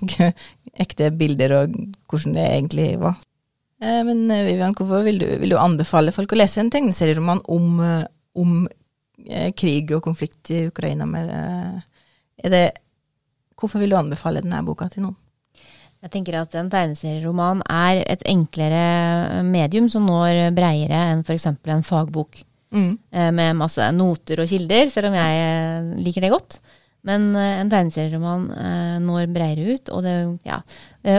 ekte 0.82 1.12
bilder 1.14 1.54
og 1.60 1.78
hvordan 2.10 2.34
det 2.34 2.48
egentlig 2.48 2.90
var. 2.98 3.20
Eh, 3.80 4.02
men 4.04 4.30
eh, 4.30 4.44
Vivian, 4.46 4.74
hvorfor 4.74 5.04
vil 5.06 5.20
du, 5.22 5.28
vil 5.38 5.54
du, 5.54 5.58
anbefale 5.60 6.14
folk 6.14 6.34
å 6.34 6.40
lese 6.40 6.62
en 6.62 6.72
tegneserieroman 6.72 7.44
om, 7.54 7.78
eh, 7.84 8.04
om 8.38 8.66
krig 9.58 9.92
og 9.94 10.02
konflikt 10.06 10.50
i 10.54 10.64
Ukraina? 10.70 11.06
Med, 11.06 11.30
det, 12.42 12.64
hvorfor 13.58 13.82
vil 13.82 13.94
du 13.94 13.98
anbefale 13.98 14.42
denne 14.44 14.62
boka 14.66 14.88
til 14.90 15.06
noen? 15.06 15.16
Jeg 15.98 16.12
tenker 16.14 16.36
at 16.38 16.52
En 16.54 16.68
tegneserieroman 16.70 17.64
er 17.74 18.04
et 18.06 18.20
enklere 18.30 19.42
medium 19.42 19.88
som 19.90 20.04
når 20.06 20.52
breiere 20.54 21.00
enn 21.10 21.24
f.eks. 21.26 21.48
en 21.50 21.82
fagbok. 21.82 22.38
Mm. 22.70 22.92
Med 23.34 23.56
masse 23.58 23.82
noter 23.96 24.44
og 24.44 24.46
kilder, 24.46 24.92
selv 24.92 25.08
om 25.08 25.16
jeg 25.18 26.04
liker 26.04 26.22
det 26.22 26.30
godt. 26.30 26.60
Men 27.08 27.32
en 27.34 27.72
tegneserieroman 27.72 28.46
når 29.02 29.26
breiere 29.34 29.74
ut, 29.74 29.90
og 29.90 30.06
det, 30.06 30.14
ja, 30.46 30.60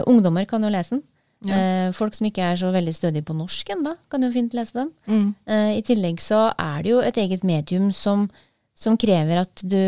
ungdommer 0.07 0.47
kan 0.47 0.63
jo 0.63 0.71
lese 0.71 0.95
den. 0.95 1.03
Ja. 1.47 1.55
Eh, 1.55 1.89
folk 1.95 2.17
som 2.17 2.27
ikke 2.27 2.43
er 2.43 2.57
så 2.59 2.71
veldig 2.73 2.91
stødige 2.95 3.23
på 3.23 3.35
norsk 3.37 3.69
ennå, 3.71 3.93
kan 4.11 4.23
jo 4.25 4.31
fint 4.33 4.55
lese 4.57 4.75
den. 4.75 4.89
Mm. 5.07 5.27
Eh, 5.47 5.71
I 5.77 5.83
tillegg 5.87 6.19
så 6.23 6.49
er 6.51 6.83
det 6.83 6.91
jo 6.91 6.99
et 7.03 7.19
eget 7.21 7.45
medium 7.47 7.93
som, 7.95 8.27
som 8.75 8.97
krever 8.99 9.45
at 9.45 9.63
du 9.63 9.79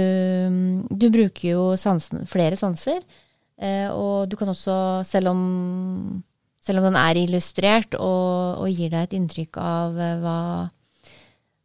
Du 0.89 1.09
bruker 1.11 1.49
jo 1.49 1.65
sansen, 1.75 2.23
flere 2.25 2.55
sanser. 2.55 3.01
Eh, 3.61 3.89
og 3.91 4.29
du 4.31 4.37
kan 4.39 4.49
også, 4.49 5.03
selv 5.05 5.33
om, 5.33 6.23
selv 6.61 6.79
om 6.79 6.89
den 6.89 6.95
er 6.97 7.19
illustrert 7.19 7.99
og, 7.99 8.63
og, 8.63 8.69
gir 8.71 8.89
deg 8.89 9.03
et 9.03 9.17
inntrykk 9.19 9.59
av 9.61 9.99
hva, 10.23 10.39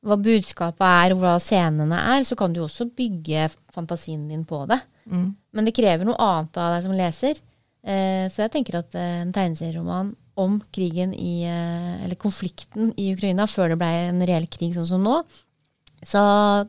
hva 0.05 0.19
budskapet 0.21 0.85
er, 0.85 1.15
og 1.15 1.23
hva 1.23 1.39
scenene 1.41 2.03
er, 2.17 2.27
så 2.27 2.37
kan 2.37 2.53
du 2.53 2.65
også 2.65 2.91
bygge 2.91 3.49
fantasien 3.73 4.27
din 4.29 4.45
på 4.45 4.67
det. 4.69 4.83
Mm. 5.07 5.31
Men 5.55 5.65
det 5.65 5.77
krever 5.79 6.05
noe 6.05 6.19
annet 6.21 6.59
av 6.59 6.75
deg 6.75 6.85
som 6.85 6.99
leser. 6.99 7.41
Eh, 7.87 8.27
så 8.33 8.45
jeg 8.45 8.55
tenker 8.57 8.81
at 8.81 8.95
eh, 8.99 9.21
en 9.23 9.33
tegneserieroman 9.35 10.11
om 10.43 10.59
krigen 10.75 11.13
i 11.15 11.47
eh, 11.47 12.05
Eller 12.05 12.19
konflikten 12.19 12.91
i 12.99 13.13
Ukraina 13.15 13.47
før 13.47 13.73
det 13.73 13.79
ble 13.81 13.91
en 14.09 14.25
reell 14.27 14.49
krig 14.51 14.75
sånn 14.75 14.89
som 14.89 15.07
nå, 15.07 15.21
så 16.07 16.21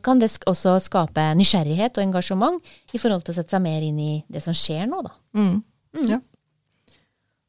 kan 0.02 0.22
det 0.22 0.30
også 0.48 0.78
skape 0.82 1.24
nysgjerrighet 1.36 1.98
og 1.98 2.06
engasjement 2.06 2.72
i 2.94 3.00
forhold 3.02 3.26
til 3.26 3.34
å 3.34 3.38
sette 3.40 3.56
seg 3.56 3.64
mer 3.64 3.84
inn 3.84 3.98
i 4.00 4.12
det 4.30 4.42
som 4.44 4.56
skjer 4.56 4.86
nå, 4.88 5.02
da. 5.04 5.12
Mm. 5.36 5.56
Mm. 5.98 6.10
Ja. 6.14 6.20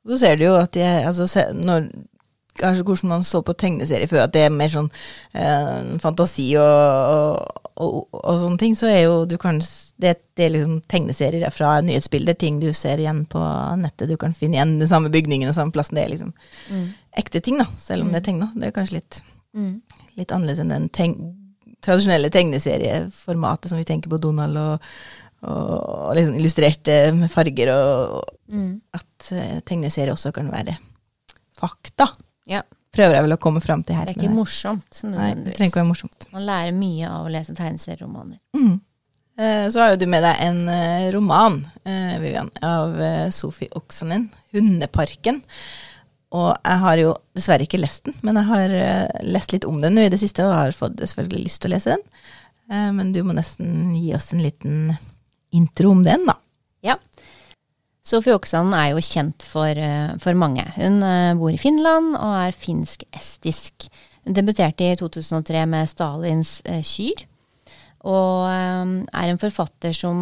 Du 0.10 0.18
ser 0.18 0.40
det 0.40 0.48
jo 0.50 0.58
at 0.60 0.78
er 0.80 1.06
altså, 1.08 1.28
når, 1.54 1.92
Kanskje 2.60 2.84
hvordan 2.84 3.12
man 3.14 3.22
så 3.24 3.40
på 3.46 3.54
tegneserier 3.56 4.10
før, 4.12 4.26
at 4.26 4.34
det 4.36 4.42
er 4.44 4.52
mer 4.52 4.68
sånn 4.74 4.90
eh, 5.32 5.94
fantasi 6.04 6.50
og, 6.60 6.66
og, 6.68 7.70
og, 7.80 8.10
og 8.20 8.42
sånne 8.42 8.60
ting, 8.60 8.76
så 8.76 8.90
er 8.92 9.06
jo 9.06 9.22
du 9.30 9.38
kan 9.40 9.62
Det, 10.00 10.14
det 10.40 10.46
er 10.46 10.54
liksom 10.54 10.78
tegneserier 10.88 11.52
fra 11.52 11.74
nyhetsbilder, 11.84 12.38
ting 12.40 12.60
du 12.62 12.70
ser 12.74 13.02
igjen 13.04 13.26
på 13.28 13.42
nettet. 13.82 14.08
Du 14.08 14.16
kan 14.22 14.32
finne 14.34 14.56
igjen 14.56 14.78
den 14.80 14.88
samme 14.88 15.10
bygningen 15.12 15.50
og 15.52 15.56
samme 15.58 15.76
plassen. 15.76 15.98
Det 16.00 16.06
er 16.06 16.14
liksom 16.14 16.32
ekte 17.20 17.42
ting, 17.44 17.58
da, 17.60 17.66
selv 17.78 18.06
om 18.06 18.14
det 18.14 18.22
er 18.22 18.28
tegna. 18.30 18.48
Det 18.56 18.70
er 18.70 18.76
kanskje 18.80 19.00
litt, 19.02 19.22
Mm. 19.56 19.82
litt 20.16 20.30
annerledes 20.32 20.60
enn 20.62 20.70
den 20.70 20.90
teg 20.94 21.16
tradisjonelle 21.82 22.30
tegneserieformatet 22.30 23.70
som 23.72 23.80
vi 23.80 23.86
tenker 23.88 24.10
på 24.12 24.20
Donald 24.22 24.58
og, 24.62 24.90
og 25.48 26.16
liksom 26.16 26.36
illustrerte 26.40 26.98
med 27.16 27.32
farger, 27.32 27.72
og, 27.74 28.18
og 28.20 28.36
Mm. 28.50 28.82
at 28.98 29.28
uh, 29.32 29.60
tegneserier 29.62 30.10
også 30.16 30.32
kan 30.34 30.48
være 30.50 30.74
fakta. 31.60 32.08
Ja. 32.50 32.64
Prøver 32.96 33.14
jeg 33.20 33.24
vel 33.28 33.36
å 33.36 33.42
komme 33.42 33.62
fram 33.62 33.84
til 33.86 33.94
her. 33.96 34.08
Det 34.10 34.16
er 34.16 34.24
ikke 34.24 34.34
morsomt 34.34 35.04
Nei, 35.06 35.34
det 35.36 35.54
trenger 35.58 35.70
ikke 35.70 35.78
å 35.78 35.84
være 35.84 35.92
morsomt. 35.92 36.26
Man 36.34 36.46
lærer 36.48 36.74
mye 36.74 37.10
av 37.10 37.28
å 37.28 37.30
lese 37.34 37.54
tegneserieromaner. 37.54 38.40
Mm. 38.58 38.80
Eh, 39.40 39.70
Så 39.70 39.80
har 39.80 39.94
jo 39.94 40.00
du 40.02 40.08
med 40.12 40.24
deg 40.26 40.42
en 40.44 40.66
eh, 40.68 41.12
roman, 41.16 41.62
eh, 41.88 42.18
Vivian, 42.20 42.50
av 42.62 42.98
Sophie 43.32 43.72
Oksanen, 43.72 44.28
'Hundeparken'. 44.52 45.42
Og 46.36 46.52
jeg 46.62 46.80
har 46.84 46.98
jo 47.00 47.14
dessverre 47.34 47.66
ikke 47.66 47.80
lest 47.80 48.04
den, 48.06 48.14
men 48.22 48.38
jeg 48.38 48.46
har 48.46 48.74
lest 49.26 49.54
litt 49.54 49.66
om 49.66 49.80
den 49.82 49.96
nå 49.96 50.04
i 50.06 50.12
det 50.14 50.20
siste, 50.22 50.44
og 50.46 50.54
har 50.54 50.76
fått 50.78 51.00
selvfølgelig 51.02 51.48
lyst 51.48 51.62
til 51.64 51.72
å 51.72 51.74
lese 51.74 51.96
den. 51.96 52.04
Men 52.94 53.10
du 53.16 53.24
må 53.26 53.34
nesten 53.34 53.96
gi 53.98 54.14
oss 54.14 54.30
en 54.32 54.44
liten 54.46 54.92
intro 55.50 55.90
om 55.90 56.04
den, 56.06 56.28
da. 56.30 56.36
Ja. 56.86 57.00
Sofie 58.06 58.36
Oksanen 58.38 58.76
er 58.78 58.92
jo 58.92 59.02
kjent 59.02 59.42
for, 59.42 59.74
for 60.22 60.38
mange. 60.38 60.68
Hun 60.78 61.02
bor 61.42 61.50
i 61.50 61.58
Finland 61.58 62.14
og 62.14 62.36
er 62.44 62.54
finsk-estisk. 62.54 63.90
Hun 64.22 64.38
debuterte 64.38 64.86
i 64.86 65.02
2003 65.02 65.66
med 65.66 65.90
Stalins 65.90 66.60
kyr, 66.86 67.26
og 68.08 68.48
eh, 68.50 68.94
er 69.22 69.32
en 69.32 69.42
forfatter 69.42 69.96
som 69.96 70.22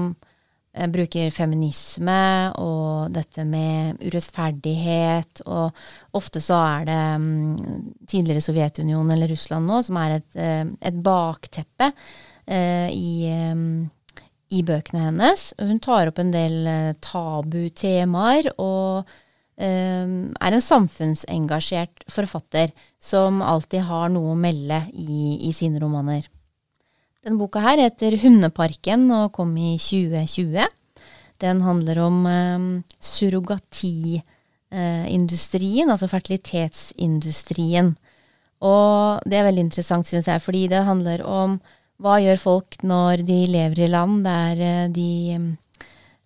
eh, 0.73 0.87
bruker 0.93 1.33
feminisme 1.35 2.21
og 2.61 3.13
dette 3.15 3.45
med 3.47 4.01
urettferdighet, 4.05 5.43
og 5.45 6.17
ofte 6.17 6.41
så 6.43 6.61
er 6.79 6.87
det 6.89 7.03
mm, 7.25 7.51
tidligere 8.09 8.45
Sovjetunionen 8.45 9.13
eller 9.15 9.33
Russland 9.33 9.69
nå 9.69 9.83
som 9.85 9.99
er 10.01 10.17
et, 10.17 10.31
eh, 10.39 10.65
et 10.89 11.03
bakteppe 11.05 11.91
eh, 12.47 12.89
i 12.93 13.13
eh, 13.33 13.61
i 14.47 14.61
bøkene 14.63 15.09
hennes. 15.09 15.49
Hun 15.59 15.79
tar 15.83 16.07
opp 16.07 16.21
en 16.21 16.29
del 16.31 16.67
tabutemaer 17.03 18.47
og 18.55 19.09
eh, 19.59 20.05
er 20.07 20.55
en 20.55 20.63
samfunnsengasjert 20.63 22.07
forfatter 22.11 22.71
som 22.99 23.41
alltid 23.43 23.85
har 23.89 24.09
noe 24.13 24.33
å 24.33 24.39
melde 24.39 24.85
i, 24.93 25.49
i 25.49 25.53
sine 25.55 25.81
romaner. 25.83 26.27
Denne 27.27 27.43
boka 27.43 27.59
her 27.59 27.75
heter 27.75 28.15
'Hundeparken' 28.15 29.11
og 29.11 29.35
kom 29.35 29.51
i 29.59 29.75
2020. 29.75 30.63
Den 31.43 31.59
handler 31.59 31.99
om 31.99 32.23
eh, 32.23 32.79
surrogatiindustrien, 33.03 35.91
altså 35.91 36.07
fertilitetsindustrien. 36.07 37.99
Og 38.63 39.19
det 39.27 39.35
er 39.41 39.43
veldig 39.43 39.59
interessant, 39.65 40.07
syns 40.07 40.31
jeg, 40.31 40.39
fordi 40.39 40.71
det 40.71 40.87
handler 40.87 41.19
om 41.27 41.59
hva 41.99 42.15
gjør 42.23 42.39
folk 42.39 42.79
når 42.87 43.27
de 43.27 43.43
lever 43.51 43.83
i 43.83 43.91
land 43.91 44.23
der 44.23 44.55
eh, 44.55 44.87
de 44.87 45.35
mm, 45.35 45.59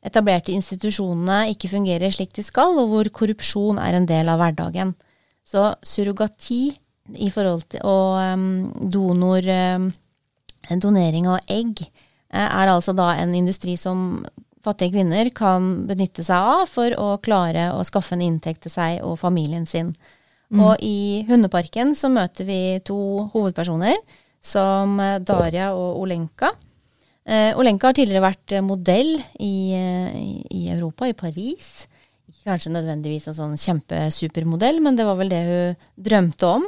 etablerte 0.06 0.54
institusjonene 0.54 1.50
ikke 1.56 1.74
fungerer 1.74 2.14
slik 2.14 2.30
de 2.38 2.46
skal, 2.46 2.78
og 2.78 2.94
hvor 2.94 3.10
korrupsjon 3.10 3.82
er 3.82 3.98
en 3.98 4.06
del 4.06 4.30
av 4.30 4.38
hverdagen. 4.38 4.94
Så 5.42 5.74
surrogati 5.82 6.78
i 7.18 7.34
forhold 7.34 7.66
til 7.74 7.82
og 7.90 8.22
um, 8.22 8.70
donor 8.94 9.42
um, 9.50 9.90
donering 10.80 11.28
av 11.28 11.40
egg 11.50 11.82
eh, 11.82 12.48
er 12.48 12.68
altså 12.72 12.94
da 12.96 13.16
en 13.20 13.34
industri 13.36 13.76
som 13.78 14.24
fattige 14.64 14.94
kvinner 14.94 15.30
kan 15.34 15.88
benytte 15.90 16.24
seg 16.24 16.38
av 16.38 16.68
for 16.70 16.94
å 17.02 17.18
klare 17.18 17.72
å 17.74 17.84
skaffe 17.84 18.14
en 18.14 18.22
inntekt 18.22 18.62
til 18.62 18.72
seg 18.72 19.00
og 19.04 19.18
familien 19.20 19.66
sin. 19.66 19.96
Og 20.52 20.76
i 20.84 21.24
Hundeparken 21.30 21.96
så 21.96 22.10
møter 22.12 22.44
vi 22.46 22.80
to 22.84 23.28
hovedpersoner, 23.34 23.96
som 24.44 25.00
eh, 25.00 25.20
Daria 25.24 25.70
og 25.74 26.02
Olenka. 26.04 26.50
Eh, 27.26 27.54
Olenka 27.58 27.88
har 27.88 27.94
tidligere 27.96 28.26
vært 28.26 28.52
eh, 28.58 28.62
modell 28.66 29.14
i, 29.40 29.72
i- 29.74 30.46
i 30.52 30.70
Europa, 30.74 31.08
i 31.08 31.14
Paris. 31.14 31.88
Ikke 32.28 32.50
kanskje 32.52 32.72
nødvendigvis 32.74 33.28
en 33.32 33.38
sånn 33.38 33.58
kjempesupermodell, 33.58 34.82
men 34.82 34.96
det 34.98 35.06
var 35.08 35.16
vel 35.20 35.30
det 35.32 35.42
hun 35.48 35.76
drømte 36.04 36.50
om. 36.58 36.66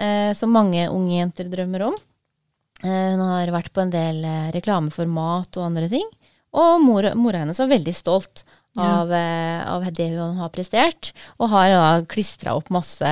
Eh, 0.00 0.32
som 0.38 0.50
mange 0.54 0.86
unge 0.88 1.18
jenter 1.18 1.50
drømmer 1.52 1.82
om. 1.90 1.96
Eh, 2.84 3.10
hun 3.12 3.20
har 3.24 3.52
vært 3.52 3.72
på 3.74 3.84
en 3.84 3.92
del 3.92 4.22
reklameformat 4.24 4.56
reklame 4.56 4.94
for 4.94 5.14
mat 5.18 5.60
og 5.60 5.68
andre 5.68 5.90
ting. 5.92 6.08
Og 6.50 6.80
mor, 6.82 7.06
mora 7.14 7.44
hennes 7.44 7.60
var 7.62 7.70
veldig 7.70 7.94
stolt 7.94 8.42
av, 8.78 9.10
ja. 9.10 9.62
av 9.66 9.86
det 9.94 10.08
hun 10.14 10.38
har 10.38 10.50
prestert, 10.54 11.12
og 11.38 11.50
har 11.52 11.70
da 11.74 11.86
klistra 12.10 12.54
opp 12.58 12.70
masse 12.74 13.06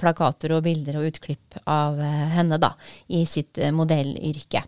plakater 0.00 0.52
og 0.56 0.64
bilder 0.66 1.00
og 1.00 1.08
utklipp 1.10 1.60
av 1.64 2.00
eh, 2.00 2.26
henne 2.36 2.60
da, 2.60 2.74
i 3.08 3.24
sitt 3.28 3.60
eh, 3.60 3.72
modellyrke. 3.74 4.64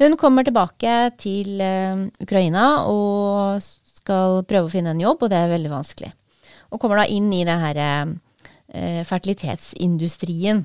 Hun 0.00 0.16
kommer 0.20 0.44
tilbake 0.44 1.12
til 1.20 1.60
eh, 1.60 2.08
Ukraina 2.24 2.84
og 2.90 3.62
skal 3.62 4.42
prøve 4.48 4.68
å 4.68 4.72
finne 4.72 4.94
en 4.96 5.02
jobb, 5.02 5.24
og 5.24 5.32
det 5.32 5.40
er 5.40 5.52
veldig 5.52 5.72
vanskelig. 5.72 6.12
Og 6.72 6.80
kommer 6.80 7.02
da 7.02 7.08
inn 7.12 7.28
i 7.36 7.44
det 7.48 7.58
her 7.60 7.82
eh, 7.84 9.02
fertilitetsindustrien 9.08 10.64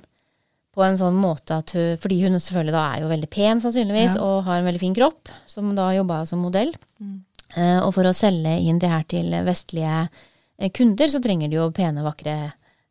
på 0.78 0.86
en 0.86 0.98
sånn 1.00 1.18
måte 1.18 1.58
at 1.58 1.72
hun 1.74 1.98
Fordi 1.98 2.20
hun 2.22 2.38
selvfølgelig 2.38 2.76
da 2.76 2.84
er 2.94 3.02
jo 3.02 3.10
veldig 3.10 3.30
pen, 3.34 3.62
sannsynligvis, 3.64 4.16
Ja. 4.16 4.22
og 4.22 4.44
har 4.46 4.60
en 4.60 4.68
veldig 4.70 4.84
fin 4.84 4.96
kropp, 4.98 5.32
som 5.50 5.74
da 5.78 5.90
jobba 5.96 6.22
som 6.30 6.44
modell. 6.46 6.74
Eh, 7.56 7.80
og 7.82 7.94
for 7.96 8.06
å 8.06 8.14
selge 8.16 8.58
inn 8.62 8.80
det 8.80 8.92
her 8.92 9.06
til 9.10 9.32
vestlige 9.48 10.10
eh, 10.60 10.70
kunder, 10.70 11.10
så 11.10 11.22
trenger 11.24 11.50
de 11.50 11.58
jo 11.58 11.70
pene, 11.72 12.04
vakre 12.06 12.36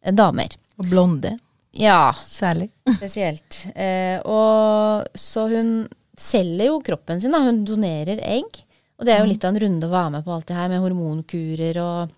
eh, 0.02 0.12
damer. 0.12 0.56
Og 0.80 0.88
blonde, 0.90 1.38
Ja, 1.76 2.14
særlig. 2.16 2.70
spesielt. 2.96 3.66
Uh, 3.76 4.18
og 4.24 5.18
så 5.18 5.46
hun 5.52 5.72
selger 6.16 6.70
jo 6.70 6.78
kroppen 6.80 7.20
sin, 7.20 7.34
da. 7.36 7.42
Hun 7.44 7.64
donerer 7.68 8.22
egg. 8.24 8.62
Og 8.96 9.04
det 9.04 9.12
er 9.12 9.20
jo 9.20 9.28
litt 9.28 9.44
av 9.44 9.52
en 9.52 9.60
runde 9.60 9.86
å 9.88 9.92
være 9.92 10.14
med 10.14 10.24
på 10.24 10.32
alt 10.32 10.46
det 10.48 10.56
her 10.56 10.70
med 10.72 10.80
hormonkurer 10.80 11.76
og 11.84 12.14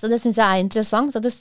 Så 0.00 0.08
det 0.08 0.16
syns 0.22 0.38
jeg 0.40 0.48
er 0.48 0.62
interessant. 0.64 1.16
At 1.16 1.26
det, 1.26 1.34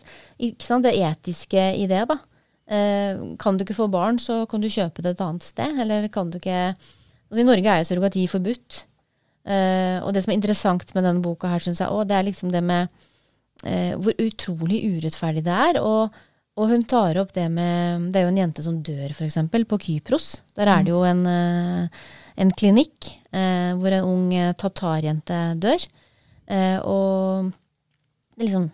det 0.84 0.92
etiske 1.00 1.64
i 1.80 1.88
det, 1.88 2.02
da. 2.10 2.20
Eh, 2.70 3.18
kan 3.42 3.58
du 3.58 3.66
ikke 3.66 3.78
få 3.78 3.90
barn, 3.90 4.20
så 4.22 4.44
kan 4.50 4.62
du 4.62 4.70
kjøpe 4.70 5.02
det 5.02 5.16
et 5.16 5.26
annet 5.26 5.46
sted. 5.46 5.82
Eller 5.82 6.08
kan 6.14 6.30
du 6.30 6.38
ikke 6.38 6.70
altså 6.70 7.42
I 7.42 7.48
Norge 7.48 7.74
er 7.74 7.82
jo 7.82 7.90
surrogati 7.90 8.26
forbudt. 8.30 8.84
Eh, 9.50 9.98
og 10.04 10.14
det 10.14 10.24
som 10.24 10.34
er 10.34 10.38
interessant 10.38 10.94
med 10.94 11.06
denne 11.08 11.24
boka 11.26 11.50
her, 11.50 11.64
synes 11.64 11.82
jeg 11.82 11.90
også, 11.90 12.10
det 12.10 12.18
er 12.18 12.26
liksom 12.28 12.52
det 12.54 12.64
med 12.66 12.90
eh, 13.66 13.94
hvor 13.98 14.18
utrolig 14.22 14.84
urettferdig 14.94 15.46
det 15.46 15.56
er. 15.70 15.80
Og, 15.82 16.20
og 16.60 16.74
hun 16.74 16.84
tar 16.90 17.18
opp 17.22 17.34
det 17.34 17.48
med 17.54 18.12
Det 18.12 18.20
er 18.20 18.28
jo 18.28 18.34
en 18.34 18.42
jente 18.44 18.66
som 18.66 18.82
dør, 18.86 19.16
f.eks., 19.16 19.40
på 19.50 19.82
Kypros. 19.86 20.30
Der 20.60 20.70
er 20.70 20.84
det 20.84 20.94
jo 20.94 21.02
en, 21.08 21.24
en 21.26 22.52
klinikk 22.60 23.16
hvor 23.30 23.94
en 23.94 24.08
ung 24.10 24.32
tatarjente 24.58 25.38
dør. 25.62 25.86
Og 26.90 27.52
det 28.40 28.48
liksom. 28.48 28.70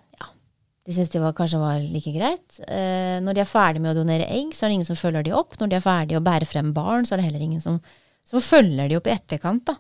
De 0.86 0.93
syns 0.93 1.10
det 1.10 1.21
var, 1.24 1.34
kanskje 1.34 1.58
var 1.58 1.80
like 1.82 2.12
greit. 2.13 2.60
Eh, 2.67 3.17
når 3.26 3.34
de 3.34 3.41
er 3.41 3.50
ferdig 3.50 3.82
med 3.82 3.95
å 3.95 4.00
donere 4.04 4.28
egg, 4.30 4.52
så 4.54 4.65
er 4.65 4.69
det 4.69 4.76
ingen 4.80 4.86
som 4.91 5.00
følger 5.00 5.24
de 5.26 5.32
opp. 5.34 5.56
Når 5.58 5.71
de 5.71 5.78
er 5.80 5.82
ferdig 5.86 6.17
å 6.19 6.21
bære 6.26 6.45
frem 6.45 6.69
barn, 6.76 7.08
så 7.08 7.15
er 7.15 7.21
det 7.24 7.26
heller 7.32 7.41
ingen 7.48 7.63
som, 7.63 7.80
som 8.26 8.43
følger 8.43 8.91
de 8.91 9.00
opp 9.00 9.08
i 9.10 9.15
etterkant. 9.15 9.65
da. 9.65 9.80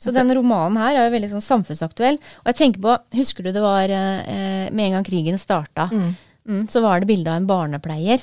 Så 0.00 0.10
denne 0.16 0.34
romanen 0.34 0.80
her 0.80 0.96
er 0.96 1.06
jo 1.06 1.14
veldig 1.14 1.30
sånn 1.36 1.44
samfunnsaktuell. 1.46 2.18
Og 2.42 2.50
jeg 2.50 2.58
tenker 2.58 2.82
på, 2.82 2.96
Husker 3.20 3.46
du 3.46 3.52
det 3.54 3.62
var 3.62 3.92
eh, 3.94 4.66
med 4.74 4.88
en 4.88 4.96
gang 4.98 5.06
krigen 5.06 5.38
starta, 5.38 5.86
mm, 5.92 6.66
så 6.72 6.82
var 6.82 6.98
det 7.04 7.08
bilde 7.12 7.30
av 7.30 7.38
en 7.38 7.46
barnepleier 7.48 8.18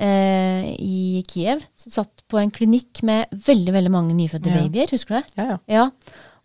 eh, 0.00 0.72
i 0.82 1.22
Kiev 1.30 1.62
som 1.78 1.94
satt 2.00 2.24
på 2.28 2.40
en 2.42 2.50
klinikk 2.54 3.04
med 3.06 3.30
veldig 3.46 3.76
veldig 3.76 3.92
mange 3.94 4.16
nyfødte 4.18 4.50
Ja. 4.50 4.64
babyer. 4.64 4.90
Husker 4.90 5.14
du 5.14 5.20
det? 5.20 5.38
Ja, 5.38 5.46
ja. 5.54 5.58
Ja. 5.78 5.86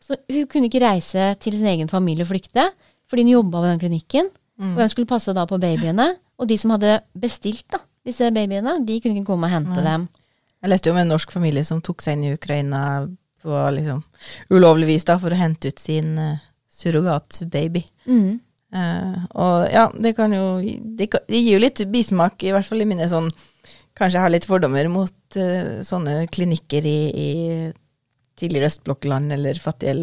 Så 0.04 0.18
hun 0.30 0.46
kunne 0.52 0.70
ikke 0.70 0.84
reise 0.84 1.32
til 1.40 1.58
sin 1.58 1.68
egen 1.74 1.88
familie 1.90 2.22
og 2.28 2.30
flykte, 2.36 2.70
fordi 3.10 3.24
hun 3.26 3.34
jobba 3.40 3.62
ved 3.64 3.72
den 3.74 3.84
klinikken. 3.88 4.30
Og 4.62 4.82
hun 4.82 4.92
skulle 4.92 5.10
passe 5.10 5.34
da 5.36 5.46
på 5.50 5.60
babyene. 5.62 6.12
Og 6.42 6.50
de 6.50 6.58
som 6.60 6.74
hadde 6.76 7.00
bestilt 7.18 7.66
da, 7.74 7.82
disse 8.06 8.30
babyene, 8.36 8.80
de 8.86 9.00
kunne 9.02 9.20
ikke 9.20 9.32
komme 9.32 9.50
og 9.50 9.56
hente 9.56 9.84
dem. 9.86 10.08
Jeg 10.64 10.72
leste 10.72 10.90
jo 10.90 10.96
om 10.96 11.02
en 11.02 11.12
norsk 11.12 11.34
familie 11.34 11.66
som 11.68 11.82
tok 11.84 12.04
seg 12.04 12.18
inn 12.18 12.30
i 12.30 12.34
Ukraina 12.38 12.82
på 13.44 13.62
liksom 13.76 14.00
ulovlig 14.56 14.88
vis 14.94 15.06
da, 15.08 15.18
for 15.20 15.34
å 15.34 15.40
hente 15.40 15.74
ut 15.74 15.82
sin 15.82 16.16
uh, 16.16 16.40
surrogatbaby. 16.72 17.84
Mm. 18.08 18.38
Uh, 18.74 19.18
og 19.38 19.56
ja, 19.74 19.88
det 19.92 20.16
kan 20.18 20.34
jo 20.34 20.46
det, 20.64 21.10
det 21.28 21.42
gir 21.42 21.58
jo 21.58 21.62
litt 21.62 21.84
bismak, 21.94 22.40
i 22.42 22.54
hvert 22.56 22.66
fall 22.66 22.82
i 22.82 22.90
mine 22.90 23.10
sånn 23.12 23.30
Kanskje 23.94 24.18
jeg 24.18 24.24
har 24.24 24.32
litt 24.34 24.48
fordommer 24.50 24.88
mot 24.90 25.36
uh, 25.38 25.84
sånne 25.86 26.24
klinikker 26.34 26.88
i, 26.90 27.00
i 27.14 27.28
tidligere 28.40 28.72
østblokkland 28.72 29.36
eller 29.36 29.60
fattige, 29.62 29.94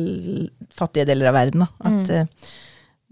fattige 0.75 1.09
deler 1.09 1.31
av 1.31 1.35
verden. 1.35 1.65
Da. 1.65 1.89
At 1.91 2.13
eh, 2.15 2.53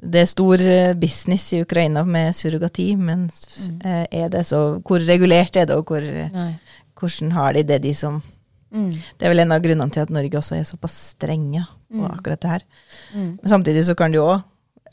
det 0.00 0.20
er 0.22 0.26
stor 0.30 0.60
eh, 0.62 0.92
business 0.94 1.52
i 1.52 1.62
Ukraina 1.64 2.04
med 2.06 2.34
surrogati, 2.36 2.96
men 2.96 3.28
Mm. 3.58 3.78
eh, 3.84 4.06
er 4.12 4.28
det 4.28 4.44
så 4.46 4.80
Hvor 4.82 5.00
regulert 5.06 5.56
er 5.56 5.66
det, 5.66 5.74
og 5.76 5.84
hvor, 5.86 6.00
hvordan 7.00 7.32
har 7.32 7.52
de 7.52 7.62
det, 7.62 7.82
de 7.82 7.94
som 7.94 8.22
Mm. 8.70 8.90
Det 9.18 9.24
er 9.24 9.30
vel 9.30 9.38
en 9.40 9.52
av 9.52 9.62
grunnene 9.62 9.90
til 9.90 10.02
at 10.02 10.10
Norge 10.10 10.36
også 10.36 10.54
er 10.58 10.64
såpass 10.68 11.14
strenge 11.16 11.62
på 11.90 12.02
Mm. 12.04 12.10
akkurat 12.10 12.40
det 12.40 12.50
her. 12.50 12.62
Mm. 13.14 13.38
Men 13.42 13.48
samtidig 13.48 13.84
så 13.86 13.96
kan 13.96 14.12
det 14.12 14.18
jo 14.18 14.26
òg 14.26 14.42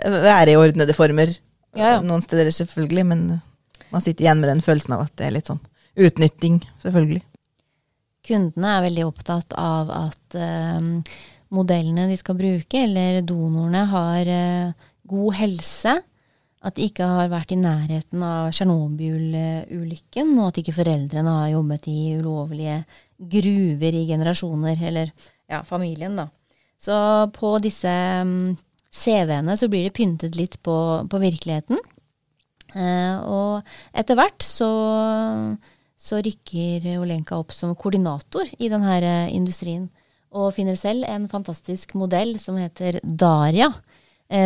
være 0.05 0.47
i 0.51 0.55
ordnede 0.55 0.93
former 0.95 1.27
Ja, 1.75 1.89
ja. 1.95 1.99
noen 1.99 2.21
steder, 2.23 2.47
selvfølgelig, 2.51 3.05
men 3.05 3.41
man 3.91 4.01
sitter 4.01 4.23
igjen 4.23 4.39
med 4.39 4.47
den 4.49 4.61
følelsen 4.61 4.93
av 4.93 5.01
at 5.01 5.15
det 5.17 5.27
er 5.27 5.31
litt 5.31 5.45
sånn 5.47 5.59
utnytting, 5.97 6.61
selvfølgelig. 6.81 7.21
Kundene 8.25 8.65
er 8.77 8.85
veldig 8.89 9.05
opptatt 9.05 9.53
av 9.59 9.91
at 9.91 10.35
eh, 10.39 10.79
modellene 11.51 12.07
de 12.09 12.15
skal 12.17 12.35
bruke, 12.39 12.73
eller 12.81 13.21
donorene, 13.27 13.83
har 13.91 14.25
eh, 14.25 14.71
god 15.09 15.39
helse. 15.39 15.95
At 16.65 16.79
de 16.79 16.87
ikke 16.89 17.05
har 17.05 17.29
vært 17.29 17.51
i 17.53 17.59
nærheten 17.61 18.23
av 18.25 18.49
Tsjernobyl-ulykken, 18.55 20.31
og 20.39 20.47
at 20.49 20.61
ikke 20.63 20.73
foreldrene 20.79 21.35
har 21.41 21.51
jobbet 21.53 21.85
i 21.91 21.99
ulovlige 22.17 22.79
gruver 23.35 23.97
i 23.99 24.07
generasjoner, 24.09 24.81
eller 24.89 25.11
ja, 25.51 25.61
familien, 25.67 26.17
da. 26.17 26.25
Så 26.81 26.95
på 27.35 27.51
disse 27.63 27.91
mm, 28.25 28.55
CV-ene 28.89 29.55
så 29.59 29.69
blir 29.69 29.85
det 29.85 29.93
pyntet 29.95 30.37
litt 30.39 30.57
på, 30.65 30.75
på 31.09 31.21
virkeligheten. 31.21 31.79
Eh, 32.73 33.17
og 33.21 33.61
etter 33.95 34.17
hvert 34.17 34.43
så, 34.43 34.69
så 35.95 36.21
rykker 36.25 36.95
Olenka 36.99 37.37
opp 37.39 37.53
som 37.55 37.75
koordinator 37.77 38.49
i 38.57 38.71
denne 38.71 38.97
eh, 38.99 39.35
industrien. 39.35 39.87
Og 40.35 40.51
finner 40.57 40.75
selv 40.79 41.05
en 41.07 41.29
fantastisk 41.31 41.93
modell 41.95 42.35
som 42.41 42.57
heter 42.59 42.99
Daria, 43.03 43.69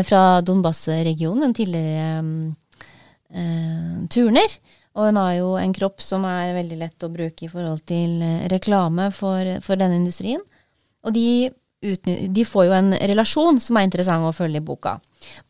fra 0.04 0.42
Donbas-regionen, 0.44 1.44
en 1.48 1.54
tidligere 1.56 2.22
mm, 2.22 2.56
eh, 3.34 3.96
turner. 4.12 4.58
Og 4.98 5.08
hun 5.08 5.20
har 5.22 5.34
jo 5.38 5.54
en 5.60 5.74
kropp 5.76 6.02
som 6.04 6.26
er 6.28 6.56
veldig 6.58 6.80
lett 6.82 7.06
å 7.06 7.12
bruke 7.14 7.46
i 7.46 7.52
forhold 7.52 7.84
til 7.88 8.20
eh, 8.26 8.46
reklame 8.52 9.10
for, 9.16 9.56
for 9.66 9.80
denne 9.80 10.00
industrien. 10.02 10.42
Og 11.06 11.16
de, 11.16 11.50
de 11.80 12.46
får 12.46 12.68
jo 12.68 12.76
en 12.76 12.94
relasjon 13.12 13.62
som 13.64 13.80
er 13.80 13.88
interessant 13.88 14.28
å 14.28 14.36
følge 14.36 14.60
i 14.60 14.66
boka. 14.66 14.98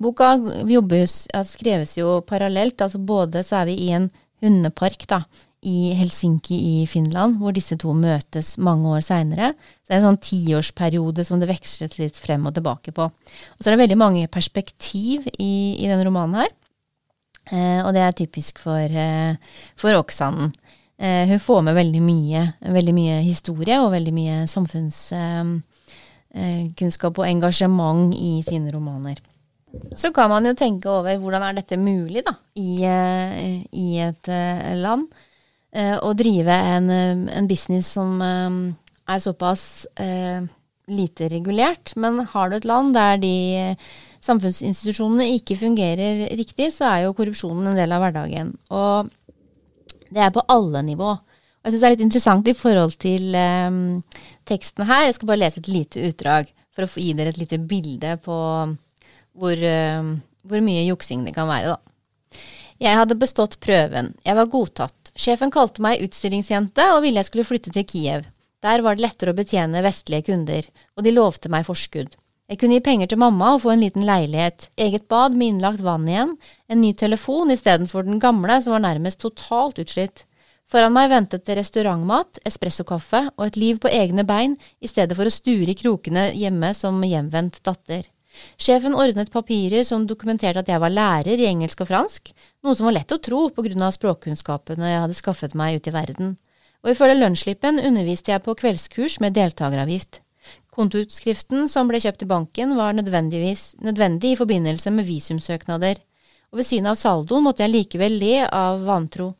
Boka 0.02 0.36
jobbes, 0.70 1.24
skreves 1.50 1.96
jo 1.98 2.20
parallelt, 2.28 2.82
altså 2.82 3.02
både 3.02 3.46
så 3.48 3.63
er 3.63 3.72
vi 3.72 3.80
i 3.88 3.94
en 3.98 4.10
hundepark 4.44 5.08
da, 5.10 5.24
i 5.67 5.91
Helsinki 5.98 6.56
i 6.56 6.86
Finland, 6.88 7.36
hvor 7.41 7.52
disse 7.56 7.76
to 7.80 7.91
møtes 7.98 8.54
mange 8.63 8.88
år 8.95 9.02
seinere. 9.04 9.48
Det 9.84 9.93
er 9.93 10.00
en 10.00 10.08
sånn 10.10 10.24
tiårsperiode 10.24 11.26
som 11.28 11.39
det 11.41 11.50
vekslet 11.50 11.98
litt 12.00 12.17
frem 12.19 12.48
og 12.48 12.54
tilbake 12.56 12.91
på. 12.95 13.04
Og 13.10 13.60
så 13.60 13.67
er 13.67 13.74
det 13.76 13.84
veldig 13.84 14.00
mange 14.00 14.32
perspektiv 14.32 15.28
i, 15.36 15.76
i 15.82 15.89
denne 15.89 16.06
romanen 16.08 16.39
her. 16.43 16.52
Eh, 17.52 17.82
og 17.84 17.91
det 17.95 18.02
er 18.06 18.13
typisk 18.15 18.60
for, 18.63 18.86
eh, 18.88 19.36
for 19.80 19.91
Oksanen. 20.00 20.50
Eh, 21.00 21.28
hun 21.28 21.39
får 21.39 21.62
med 21.67 21.76
veldig 21.76 22.02
mye, 22.04 22.54
veldig 22.76 22.93
mye 22.95 23.22
historie 23.24 23.80
og 23.80 23.91
veldig 23.95 24.13
mye 24.15 24.48
samfunnskunnskap 24.52 27.13
eh, 27.13 27.19
og 27.24 27.28
engasjement 27.28 28.13
i 28.15 28.43
sine 28.48 28.72
romaner. 28.76 29.17
Så 29.95 30.12
kan 30.13 30.30
man 30.32 30.45
jo 30.48 30.54
tenke 30.58 30.89
over 30.89 31.17
hvordan 31.22 31.43
er 31.45 31.54
dette 31.60 31.78
mulig 31.80 32.24
da, 32.26 32.34
i, 32.58 32.84
eh, 32.84 33.63
i 33.72 34.00
et 34.04 34.28
eh, 34.34 34.76
land. 34.80 35.08
Eh, 35.74 35.96
Å 35.98 36.14
drive 36.18 36.56
en, 36.76 36.90
eh, 36.90 37.38
en 37.38 37.48
business 37.50 37.94
som 37.98 38.22
eh, 38.22 38.60
er 39.10 39.24
såpass 39.24 39.88
lite 40.90 41.28
regulert. 41.30 41.94
Men 41.96 42.24
har 42.32 42.50
du 42.50 42.56
et 42.58 42.66
land 42.66 42.96
der 42.98 43.18
de 43.22 43.76
samfunnsinstitusjonene 44.26 45.28
ikke 45.38 45.58
fungerer 45.60 46.28
riktig, 46.38 46.72
så 46.74 46.90
er 46.90 47.04
jo 47.06 47.16
korrupsjonen 47.18 47.72
en 47.72 47.78
del 47.78 47.94
av 47.94 48.04
hverdagen. 48.04 48.56
Og 48.74 49.10
det 50.10 50.24
er 50.26 50.34
på 50.34 50.46
alle 50.50 50.82
nivå. 50.86 51.12
Og 51.60 51.68
jeg 51.68 51.74
syns 51.74 51.82
det 51.84 51.88
er 51.90 51.96
litt 51.96 52.06
interessant 52.06 52.50
i 52.50 52.56
forhold 52.58 52.96
til 53.02 53.36
eh, 53.36 53.80
teksten 54.50 54.88
her. 54.90 55.08
Jeg 55.08 55.18
skal 55.18 55.32
bare 55.32 55.44
lese 55.44 55.62
et 55.62 55.72
lite 55.72 56.06
utdrag 56.08 56.52
for 56.76 56.86
å 56.86 57.04
gi 57.04 57.14
dere 57.18 57.34
et 57.34 57.42
lite 57.42 57.60
bilde 57.60 58.16
på 58.24 58.38
hvor, 59.40 59.66
eh, 59.72 60.14
hvor 60.48 60.66
mye 60.66 60.88
juksing 60.88 61.26
det 61.28 61.36
kan 61.36 61.50
være, 61.52 61.76
da. 61.76 62.46
Jeg 62.80 62.96
hadde 62.96 63.20
bestått 63.20 63.58
prøven. 63.60 64.14
Jeg 64.24 64.38
var 64.38 64.48
godtatt. 64.48 64.99
Sjefen 65.20 65.52
kalte 65.52 65.84
meg 65.84 66.00
utstillingsjente 66.06 66.84
og 66.94 67.02
ville 67.04 67.20
jeg 67.20 67.28
skulle 67.28 67.48
flytte 67.48 67.74
til 67.76 67.84
Kiev. 67.88 68.28
Der 68.64 68.84
var 68.84 68.96
det 68.96 69.04
lettere 69.04 69.34
å 69.34 69.36
betjene 69.36 69.82
vestlige 69.84 70.30
kunder, 70.30 70.68
og 70.96 71.04
de 71.04 71.12
lovte 71.12 71.52
meg 71.52 71.66
forskudd. 71.68 72.14
Jeg 72.50 72.60
kunne 72.62 72.78
gi 72.78 72.86
penger 72.86 73.12
til 73.12 73.20
mamma 73.20 73.52
og 73.56 73.66
få 73.66 73.74
en 73.74 73.84
liten 73.84 74.06
leilighet, 74.08 74.70
eget 74.80 75.10
bad 75.12 75.36
med 75.36 75.52
innlagt 75.54 75.84
vann 75.84 76.08
igjen, 76.08 76.32
en 76.72 76.82
ny 76.82 76.94
telefon 76.98 77.52
istedenfor 77.54 78.08
den 78.08 78.22
gamle 78.24 78.58
som 78.64 78.74
var 78.78 78.86
nærmest 78.88 79.20
totalt 79.22 79.82
utslitt. 79.84 80.24
Foran 80.70 80.96
meg 80.96 81.12
ventet 81.12 81.44
det 81.50 81.58
restaurantmat, 81.60 82.40
espressokaffe 82.48 83.26
og 83.36 83.44
et 83.46 83.60
liv 83.60 83.82
på 83.84 83.92
egne 83.92 84.24
bein 84.24 84.56
i 84.80 84.88
stedet 84.88 85.18
for 85.20 85.28
å 85.28 85.34
sture 85.34 85.74
i 85.74 85.78
krokene 85.78 86.30
hjemme 86.38 86.72
som 86.78 87.04
hjemvendt 87.04 87.60
datter. 87.66 88.08
Sjefen 88.60 88.95
ordnet 88.95 89.32
papirer 89.32 89.86
som 89.88 90.06
dokumenterte 90.08 90.63
at 90.63 90.69
jeg 90.71 90.82
var 90.84 90.93
lærer 90.93 91.39
i 91.39 91.47
engelsk 91.49 91.82
og 91.84 91.89
fransk, 91.89 92.32
noe 92.63 92.75
som 92.75 92.89
var 92.89 92.97
lett 92.97 93.15
å 93.15 93.19
tro 93.23 93.45
på 93.49 93.65
grunn 93.65 93.86
av 93.86 93.95
språkkunnskapene 93.95 94.91
jeg 94.91 95.04
hadde 95.04 95.17
skaffet 95.17 95.56
meg 95.58 95.80
ute 95.80 95.91
i 95.91 95.95
verden. 95.95 96.34
Og 96.84 96.93
ifølge 96.93 97.19
lønnsslippen 97.19 97.82
underviste 97.84 98.32
jeg 98.32 98.43
på 98.45 98.56
kveldskurs 98.60 99.19
med 99.23 99.36
deltakeravgift. 99.36 100.21
Kontoutskriften 100.75 101.67
som 101.67 101.89
ble 101.89 101.99
kjøpt 101.99 102.23
i 102.23 102.30
banken 102.30 102.78
var 102.78 102.95
nødvendig 102.95 104.32
i 104.32 104.39
forbindelse 104.39 104.93
med 104.95 105.08
visumsøknader, 105.10 105.99
og 106.49 106.62
ved 106.62 106.65
synet 106.65 106.93
av 106.93 106.99
saldoen 106.99 107.45
måtte 107.45 107.65
jeg 107.65 107.73
likevel 107.73 108.15
le 108.21 108.36
av 108.47 108.86
vantro. 108.88 109.34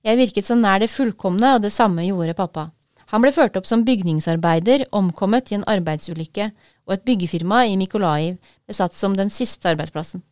Jeg 0.00 0.16
virket 0.16 0.48
så 0.48 0.56
nær 0.56 0.80
det 0.80 0.88
fullkomne, 0.88 1.56
og 1.56 1.64
det 1.66 1.72
samme 1.74 2.06
gjorde 2.06 2.38
pappa. 2.38 2.70
Han 3.10 3.24
ble 3.24 3.32
ført 3.34 3.56
opp 3.58 3.66
som 3.66 3.82
bygningsarbeider, 3.86 4.86
omkommet 4.94 5.50
i 5.50 5.58
en 5.58 5.66
arbeidsulykke, 5.66 6.50
og 6.86 6.94
et 6.94 7.06
byggefirma 7.06 7.64
i 7.66 7.78
Mikolaiv 7.78 8.36
ble 8.38 8.76
satt 8.76 8.94
som 8.94 9.16
den 9.18 9.32
siste 9.34 9.72
arbeidsplassen. 9.72 10.22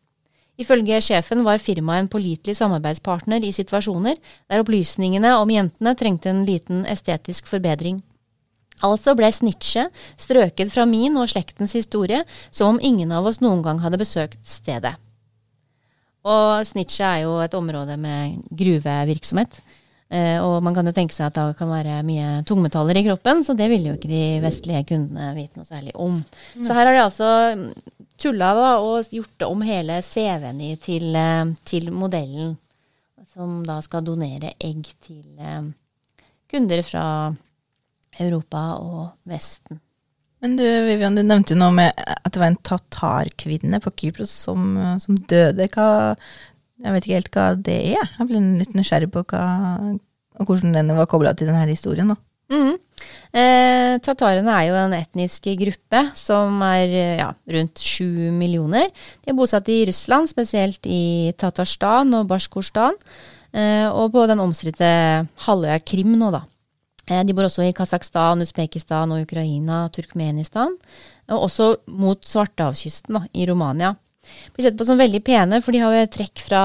Ifølge 0.59 0.99
sjefen 1.03 1.45
var 1.47 1.61
firmaet 1.63 2.03
en 2.03 2.11
pålitelig 2.11 2.57
samarbeidspartner 2.59 3.43
i 3.47 3.53
situasjoner 3.55 4.17
der 4.19 4.63
opplysningene 4.63 5.31
om 5.39 5.51
jentene 5.53 5.95
trengte 5.95 6.31
en 6.31 6.43
liten 6.47 6.81
estetisk 6.91 7.47
forbedring. 7.47 8.01
Altså 8.83 9.15
ble 9.15 9.27
snitchet 9.31 9.95
strøket 10.19 10.71
fra 10.71 10.85
min 10.87 11.15
og 11.19 11.31
slektens 11.31 11.75
historie 11.75 12.21
som 12.49 12.75
om 12.75 12.81
ingen 12.83 13.11
av 13.15 13.27
oss 13.27 13.39
noen 13.43 13.63
gang 13.63 13.79
hadde 13.83 13.99
besøkt 13.99 14.39
stedet. 14.47 14.95
Og 16.27 16.67
snitchet 16.67 17.07
er 17.07 17.21
jo 17.23 17.37
et 17.39 17.55
område 17.55 17.95
med 17.99 18.39
gruvevirksomhet. 18.51 19.61
Eh, 20.09 20.39
og 20.41 20.63
man 20.65 20.73
kan 20.73 20.87
jo 20.89 20.93
tenke 20.95 21.13
seg 21.13 21.27
at 21.27 21.35
det 21.37 21.57
kan 21.59 21.69
være 21.69 21.99
mye 22.05 22.39
tungmetaller 22.49 22.97
i 22.97 23.03
kroppen, 23.05 23.43
så 23.45 23.53
det 23.57 23.67
ville 23.69 23.91
jo 23.91 23.97
ikke 23.99 24.09
de 24.09 24.23
vestlige 24.41 24.87
kundene 24.89 25.35
vite 25.35 25.59
noe 25.59 25.67
særlig 25.67 25.93
om. 26.01 26.15
Så 26.57 26.73
her 26.73 26.89
har 26.89 26.97
de 26.97 27.03
altså 27.03 27.27
tulla 28.19 28.47
da, 28.57 28.71
og 28.81 29.11
gjort 29.13 29.45
om 29.45 29.61
hele 29.67 29.99
CV-en 30.05 30.63
til, 30.81 31.11
eh, 31.13 31.51
til 31.61 31.91
modellen, 31.93 32.55
som 33.35 33.61
da 33.67 33.77
skal 33.85 34.07
donere 34.07 34.55
egg 34.57 34.89
til 35.05 35.37
eh, 35.37 35.69
kunder 36.49 36.81
fra 36.87 37.05
Europa 38.17 38.63
og 38.81 39.29
Vesten. 39.29 39.77
Men 40.41 40.55
du 40.55 40.63
Vivian, 40.63 41.17
du 41.19 41.21
nevnte 41.21 41.53
jo 41.53 41.59
noe 41.59 41.75
med 41.75 41.97
at 41.99 42.31
det 42.31 42.39
var 42.39 42.49
en 42.53 42.61
tatarkvinne 42.63 43.81
på 43.83 43.91
Kypros 43.91 44.31
som, 44.47 44.71
som 45.03 45.17
døde. 45.27 45.67
Hva, 45.73 46.15
jeg 46.79 46.95
vet 46.95 47.05
ikke 47.05 47.17
helt 47.17 47.33
hva 47.35 47.45
det 47.59 47.77
er. 47.93 48.09
Jeg 48.17 48.29
ble 48.29 48.41
litt 48.61 48.75
nysgjerrig 48.77 49.11
på 49.13 49.25
hva, 49.31 49.43
hvordan 50.39 50.75
den 50.77 50.93
var 50.97 51.09
kobla 51.11 51.35
til 51.35 51.51
denne 51.51 51.67
historien. 51.69 52.13
da. 52.13 52.19
Mm. 52.49 52.77
Eh, 53.29 53.95
tatarene 54.01 54.53
er 54.55 54.69
jo 54.71 54.77
en 54.79 54.95
etnisk 54.97 55.51
gruppe 55.59 56.01
som 56.17 56.63
er 56.65 56.93
ja, 57.19 57.27
rundt 57.53 57.81
sju 57.83 58.31
millioner. 58.33 58.89
De 59.21 59.31
er 59.31 59.37
bosatt 59.37 59.69
i 59.69 59.83
Russland, 59.89 60.31
spesielt 60.31 60.87
i 60.89 61.31
Tatarstan 61.37 62.15
og 62.17 62.29
Bashkorstan, 62.31 62.97
eh, 63.53 63.85
og 63.87 64.15
på 64.15 64.25
den 64.31 64.41
omstridte 64.41 64.89
halvøya 65.45 65.77
Krim 65.85 66.15
nå, 66.17 66.31
da. 66.33 66.45
Eh, 67.09 67.21
de 67.25 67.35
bor 67.37 67.45
også 67.45 67.67
i 67.67 67.75
Kasakhstan, 67.75 68.41
Usbekistan 68.45 69.13
og 69.13 69.27
Ukraina, 69.27 69.87
Turkmenistan, 69.93 70.75
og 71.29 71.49
også 71.49 71.75
mot 71.87 72.25
Svartehavskysten, 72.25 73.19
da, 73.19 73.27
i 73.33 73.45
Romania. 73.49 73.93
Blir 74.55 74.67
sett 74.67 74.77
på 74.79 74.85
som 74.87 74.99
veldig 74.99 75.21
pene, 75.25 75.61
for 75.63 75.75
de 75.75 75.83
har 75.83 75.93
jo 75.95 76.05
trekk 76.13 76.41
fra 76.47 76.63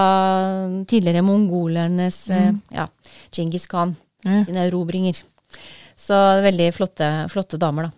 tidligere 0.90 1.24
mongolernes 1.26 2.18
eh, 2.30 2.52
ja, 2.74 2.88
Djingis 3.34 3.66
Khan 3.70 3.96
Ja. 4.24 4.40
sine 4.46 4.64
erobringer. 4.68 5.18
Så 5.96 6.16
veldig 6.42 6.70
flotte, 6.74 7.28
flotte 7.30 7.58
damer, 7.60 7.90
da. 7.90 7.92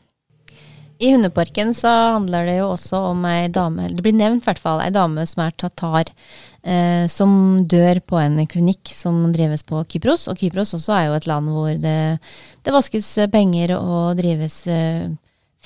I 0.99 1.11
Hundeparken 1.13 1.75
så 1.77 1.91
handler 2.17 2.47
det 2.49 2.55
jo 2.57 2.71
også 2.73 2.99
om 3.13 3.25
ei 3.29 3.49
dame, 3.53 3.91
det 3.93 4.01
blir 4.05 4.17
nevnt 4.17 4.43
i 4.43 4.49
hvert 4.49 4.61
fall, 4.63 4.81
ei 4.81 4.91
dame 4.95 5.27
som 5.29 5.43
er 5.45 5.53
tatar, 5.61 6.09
eh, 6.65 7.05
som 7.13 7.61
dør 7.69 8.01
på 8.01 8.17
en 8.17 8.41
klinikk 8.49 8.89
som 8.97 9.19
drives 9.35 9.63
på 9.69 9.83
Kypros. 9.93 10.25
Og 10.33 10.41
Kypros 10.41 10.73
også 10.79 10.95
er 10.97 11.05
jo 11.11 11.19
et 11.19 11.29
land 11.29 11.53
hvor 11.53 11.77
det, 11.83 11.99
det 12.65 12.75
vaskes 12.75 13.11
penger 13.33 13.77
og 13.77 14.17
drives 14.17 14.63
eh, 14.73 15.07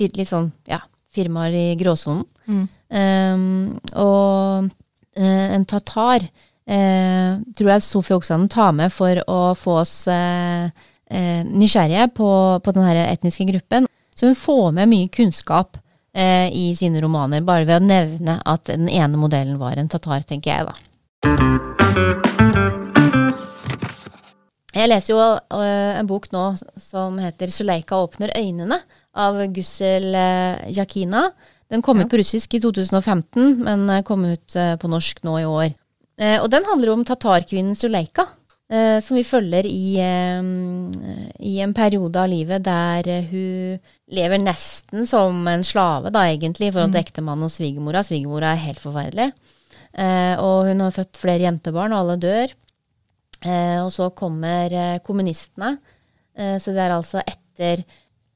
litt 0.01 0.29
sånn, 0.33 0.51
ja, 0.67 0.81
firmaer 1.15 1.55
i 1.55 1.65
gråsonen. 1.79 2.25
Mm. 2.49 2.67
Um, 2.91 3.79
og 3.95 4.67
uh, 4.67 5.49
en 5.55 5.65
tatar 5.71 6.25
uh, 6.27 7.39
tror 7.55 7.69
jeg 7.71 7.85
Sofie 7.87 8.17
Oksanen 8.19 8.49
tar 8.51 8.73
med 8.75 8.91
for 8.91 9.21
å 9.31 9.55
få 9.55 9.77
oss 9.85 9.95
uh, 10.11 10.67
nysgjerrige 11.11 12.09
på, 12.15 12.31
på 12.63 12.75
denne 12.75 13.07
etniske 13.07 13.47
gruppen. 13.47 13.87
Så 14.15 14.27
hun 14.27 14.39
får 14.39 14.67
med 14.77 14.91
mye 14.91 15.09
kunnskap 15.11 15.79
i 16.11 16.73
sine 16.75 16.99
romaner, 17.03 17.43
bare 17.47 17.63
ved 17.67 17.77
å 17.81 17.87
nevne 17.87 18.35
at 18.47 18.67
den 18.67 18.89
ene 18.91 19.19
modellen 19.19 19.61
var 19.61 19.79
en 19.79 19.91
tatar, 19.91 20.25
tenker 20.27 20.51
jeg, 20.51 20.67
da. 20.67 20.75
Jeg 24.75 24.91
leser 24.91 25.15
jo 25.15 25.21
en 25.55 26.11
bok 26.11 26.27
nå 26.35 26.45
som 26.83 27.19
heter 27.23 27.51
'Suleika 27.51 27.99
åpner 28.03 28.35
øynene' 28.39 28.83
av 29.15 29.39
Gussel 29.55 30.15
Jakina. 30.75 31.31
Den 31.71 31.85
kom 31.87 32.01
ja. 32.01 32.05
ut 32.05 32.13
på 32.13 32.19
russisk 32.21 32.57
i 32.57 32.61
2015, 32.63 33.63
men 33.63 33.87
kom 34.07 34.27
ut 34.27 34.57
uh, 34.59 34.75
på 34.81 34.91
norsk 34.91 35.23
nå 35.27 35.39
i 35.41 35.47
år. 35.49 35.71
og 36.21 36.51
den 36.53 36.67
handler 36.69 36.91
om 36.93 37.03
tatarkvinnen 37.09 37.77
Suleika, 37.79 38.27
som 38.69 39.17
vi 39.17 39.23
følger 39.25 39.65
i, 39.65 39.97
i, 39.97 41.53
en 41.65 41.73
periode 41.75 42.21
av 42.21 42.29
livet 42.29 42.61
der 42.63 43.09
hun 43.31 43.81
lever 44.13 44.39
nesten 44.39 45.09
som 45.09 45.49
en 45.49 45.65
slave, 45.65 46.13
da 46.13 46.27
egentlig, 46.29 46.69
i 46.69 46.75
forhold 46.75 46.93
til 46.93 47.01
mm. 47.01 47.07
ektemannen 47.09 47.49
og 47.49 47.55
svigermora. 47.55 48.05
Svigermora 48.05 48.53
er 48.53 48.63
helt 48.67 48.83
forferdelig. 48.85 49.31
og 50.45 50.69
hun 50.69 50.85
har 50.85 50.93
født 50.93 51.23
flere 51.23 51.47
jentebarn, 51.47 51.97
og 51.97 52.05
alle 52.05 52.19
dør. 52.21 52.55
Eh, 53.41 53.79
og 53.81 53.89
så 53.95 54.11
kommer 54.17 54.73
eh, 54.73 55.01
kommunistene. 55.05 55.75
Eh, 56.37 56.57
så 56.61 56.75
det 56.77 56.85
er 56.85 56.95
altså 56.95 57.23
etter, 57.25 57.85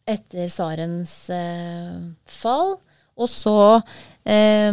etter 0.09 0.49
tsarens 0.49 1.15
eh, 1.33 1.99
fall. 2.25 2.77
Og 3.15 3.31
så 3.31 3.59
eh, 4.27 4.71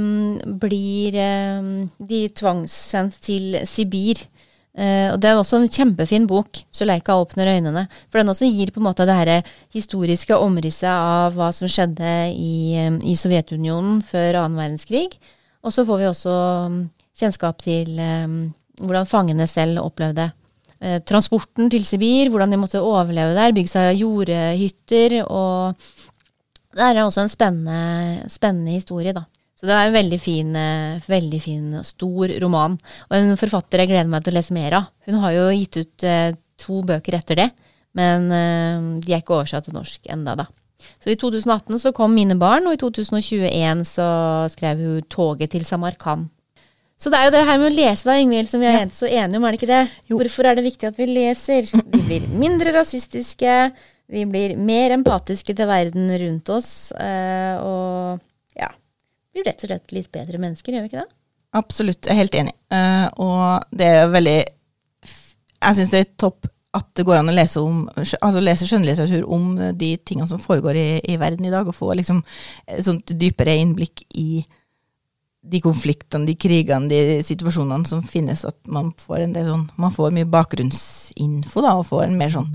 blir 0.64 1.18
eh, 1.22 1.72
de 2.12 2.22
tvangssendt 2.36 3.20
til 3.28 3.60
Sibir. 3.70 4.24
og 4.72 5.18
Det 5.20 5.28
er 5.28 5.36
også 5.36 5.58
en 5.60 5.68
kjempefin 5.68 6.26
bok, 6.28 6.64
'Suleika 6.72 7.12
åpner 7.20 7.60
øynene'. 7.60 7.88
For 8.10 8.20
den 8.20 8.30
også 8.30 8.48
gir 8.48 8.72
på 8.72 8.80
en 8.80 8.88
måte 8.88 9.06
det 9.06 9.16
her 9.16 9.44
historiske 9.74 10.32
omrisset 10.32 10.88
av 10.88 11.36
hva 11.36 11.52
som 11.52 11.68
skjedde 11.68 12.32
i, 12.32 12.80
i 13.04 13.16
Sovjetunionen 13.16 14.02
før 14.02 14.46
annen 14.46 14.58
verdenskrig. 14.58 15.20
Og 15.64 15.74
så 15.74 15.84
får 15.86 15.98
vi 16.00 16.08
også 16.08 16.34
kjennskap 17.20 17.60
til 17.62 18.00
hvordan 18.82 19.10
fangene 19.10 19.48
selv 19.50 19.82
opplevde 19.84 20.30
eh, 20.82 21.00
transporten 21.08 21.70
til 21.72 21.86
Sibir, 21.86 22.30
hvordan 22.30 22.54
de 22.54 22.60
måtte 22.62 22.82
overleve 22.82 23.36
der, 23.38 23.56
bygge 23.56 23.74
seg 23.74 24.02
jordhytter. 24.02 25.22
Og 25.28 25.76
det 26.78 26.88
er 26.88 27.02
også 27.04 27.26
en 27.26 27.32
spennende, 27.32 28.30
spennende 28.32 28.78
historie, 28.78 29.14
da. 29.16 29.26
Så 29.62 29.68
det 29.70 29.76
er 29.78 29.90
en 29.90 29.94
veldig 29.94 30.18
fin, 30.18 30.56
eh, 30.58 31.02
veldig 31.06 31.40
fin, 31.42 31.66
stor 31.86 32.32
roman. 32.42 32.80
Og 33.12 33.18
en 33.18 33.36
forfatter 33.38 33.84
jeg 33.84 33.92
gleder 33.92 34.10
meg 34.10 34.24
til 34.26 34.34
å 34.34 34.40
lese 34.40 34.56
mer 34.58 34.74
av. 34.80 34.88
Hun 35.06 35.20
har 35.22 35.36
jo 35.36 35.44
gitt 35.54 35.78
ut 35.78 36.06
eh, 36.10 36.32
to 36.58 36.82
bøker 36.88 37.20
etter 37.20 37.38
det, 37.38 37.50
men 37.94 38.26
eh, 38.34 38.88
de 39.06 39.14
er 39.14 39.22
ikke 39.22 39.38
oversatt 39.38 39.70
til 39.70 39.78
norsk 39.78 40.10
enda 40.10 40.34
da. 40.40 40.48
Så 40.98 41.14
i 41.14 41.18
2018 41.20 41.78
så 41.78 41.92
kom 41.94 42.16
Mine 42.18 42.40
barn, 42.42 42.66
og 42.66 42.74
i 42.74 42.82
2021 42.82 43.86
så 43.86 44.08
skrev 44.50 44.82
hun 44.82 45.10
Toget 45.14 45.54
til 45.54 45.66
Samarkand. 45.68 46.32
Så 47.02 47.10
det 47.10 47.18
er 47.18 47.30
jo 47.30 47.34
det 47.34 47.46
her 47.48 47.62
med 47.62 47.72
å 47.72 47.74
lese, 47.74 48.06
da, 48.06 48.18
Ingvild, 48.22 48.50
som 48.50 48.62
vi 48.62 48.70
er 48.70 48.84
ja. 48.84 48.90
så 48.94 49.08
enige 49.10 49.38
om, 49.38 49.46
er 49.46 49.54
det 49.54 49.62
ikke 49.62 49.72
det? 49.72 49.86
Jo. 50.10 50.20
Hvorfor 50.20 50.50
er 50.50 50.58
det 50.58 50.66
viktig 50.68 50.90
at 50.90 51.00
vi 51.00 51.08
leser? 51.10 51.70
Vi 51.94 52.02
blir 52.06 52.28
mindre 52.38 52.74
rasistiske, 52.76 53.56
vi 54.12 54.26
blir 54.28 54.58
mer 54.60 54.92
empatiske 54.98 55.56
til 55.56 55.70
verden 55.70 56.12
rundt 56.24 56.52
oss, 56.52 56.92
øh, 57.00 57.56
og 57.64 58.60
ja 58.60 58.72
Blir 59.32 59.46
rett 59.48 59.64
og 59.64 59.70
slett 59.70 59.94
litt 59.96 60.12
bedre 60.12 60.42
mennesker, 60.44 60.76
gjør 60.76 60.84
vi 60.84 60.92
ikke 60.92 61.04
det? 61.06 61.14
Absolutt, 61.56 62.08
jeg 62.08 62.16
er 62.16 62.20
helt 62.20 62.36
enig. 62.36 62.54
Uh, 62.72 63.08
og 63.24 63.76
det 63.76 63.88
er 63.88 64.12
veldig 64.12 64.40
Jeg 64.40 65.78
syns 65.78 65.92
det 65.92 66.02
er 66.04 66.10
topp 66.20 66.48
at 66.76 66.88
det 66.96 67.04
går 67.04 67.18
an 67.20 67.32
å 67.32 67.36
lese, 67.36 67.60
om, 67.60 67.82
altså 68.00 68.40
lese 68.40 68.68
skjønnlitteratur 68.68 69.26
om 69.28 69.50
de 69.76 69.90
tingene 70.08 70.30
som 70.30 70.40
foregår 70.40 70.78
i, 70.80 70.86
i 71.04 71.18
verden 71.20 71.48
i 71.48 71.52
dag, 71.52 71.68
og 71.68 71.76
få 71.76 71.90
liksom 72.00 72.22
et 72.64 72.86
sånt 72.88 73.12
dypere 73.20 73.58
innblikk 73.60 74.06
i 74.16 74.46
de 75.42 75.60
konfliktene, 75.60 76.30
de 76.30 76.38
krigene, 76.40 76.88
de 76.88 77.20
situasjonene 77.28 77.90
som 77.90 78.04
finnes, 78.08 78.46
at 78.48 78.56
man 78.72 78.94
får 79.00 79.26
en 79.26 79.36
del 79.36 79.50
sånn 79.50 79.66
Man 79.82 79.92
får 79.92 80.16
mye 80.16 80.30
bakgrunnsinfo, 80.32 81.64
da, 81.66 81.76
og 81.76 81.90
får 81.90 82.06
en 82.06 82.20
mer 82.20 82.32
sånn 82.38 82.52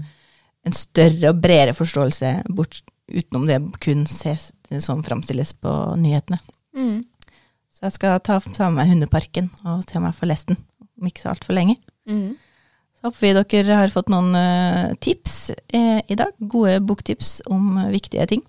en 0.66 0.76
større 0.76 1.30
og 1.30 1.42
bredere 1.42 1.76
forståelse 1.76 2.32
bort, 2.54 2.80
utenom 3.12 3.46
det 3.48 3.60
kun 3.82 4.06
ses, 4.10 4.50
som 4.82 5.04
framstilles 5.06 5.52
på 5.62 5.72
nyhetene. 6.00 6.40
Mm. 6.76 7.04
Så 7.76 7.86
jeg 7.86 7.96
skal 7.98 8.18
ta, 8.24 8.40
ta 8.40 8.70
med 8.70 8.80
meg 8.80 8.90
Hundeparken 8.94 9.50
og 9.66 9.84
se 9.86 9.98
om 10.00 10.08
jeg 10.08 10.18
får 10.18 10.30
lest 10.32 10.50
den 10.50 10.58
om 10.96 11.08
ikke 11.08 11.22
så 11.22 11.32
altfor 11.34 11.56
lenge. 11.58 11.76
Mm. 12.08 12.34
Så 12.96 13.10
håper 13.10 13.22
vi 13.26 13.60
dere 13.60 13.78
har 13.82 13.92
fått 13.92 14.10
noen 14.12 14.32
uh, 14.32 14.96
tips 15.04 15.50
eh, 15.76 16.00
i 16.08 16.16
dag. 16.16 16.32
Gode 16.40 16.78
boktips 16.88 17.38
om 17.52 17.76
uh, 17.76 17.90
viktige 17.92 18.24
ting. 18.32 18.44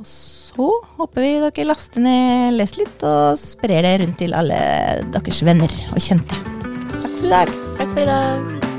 Og 0.00 0.08
så 0.08 0.68
håper 1.00 1.24
vi 1.24 1.34
dere 1.46 1.68
laster 1.68 2.04
ned, 2.04 2.56
leser 2.60 2.84
litt 2.84 3.04
og 3.08 3.40
sprer 3.40 3.84
det 3.88 3.98
rundt 4.04 4.20
til 4.20 4.36
alle 4.36 4.60
deres 5.16 5.44
venner 5.44 5.76
og 5.90 6.00
kjente. 6.00 6.40
Takk 7.00 7.14
for 7.14 7.28
i 7.28 7.36
dag. 7.36 7.54
Takk 7.80 7.94
for 7.94 8.04
i 8.04 8.10
dag. 8.12 8.69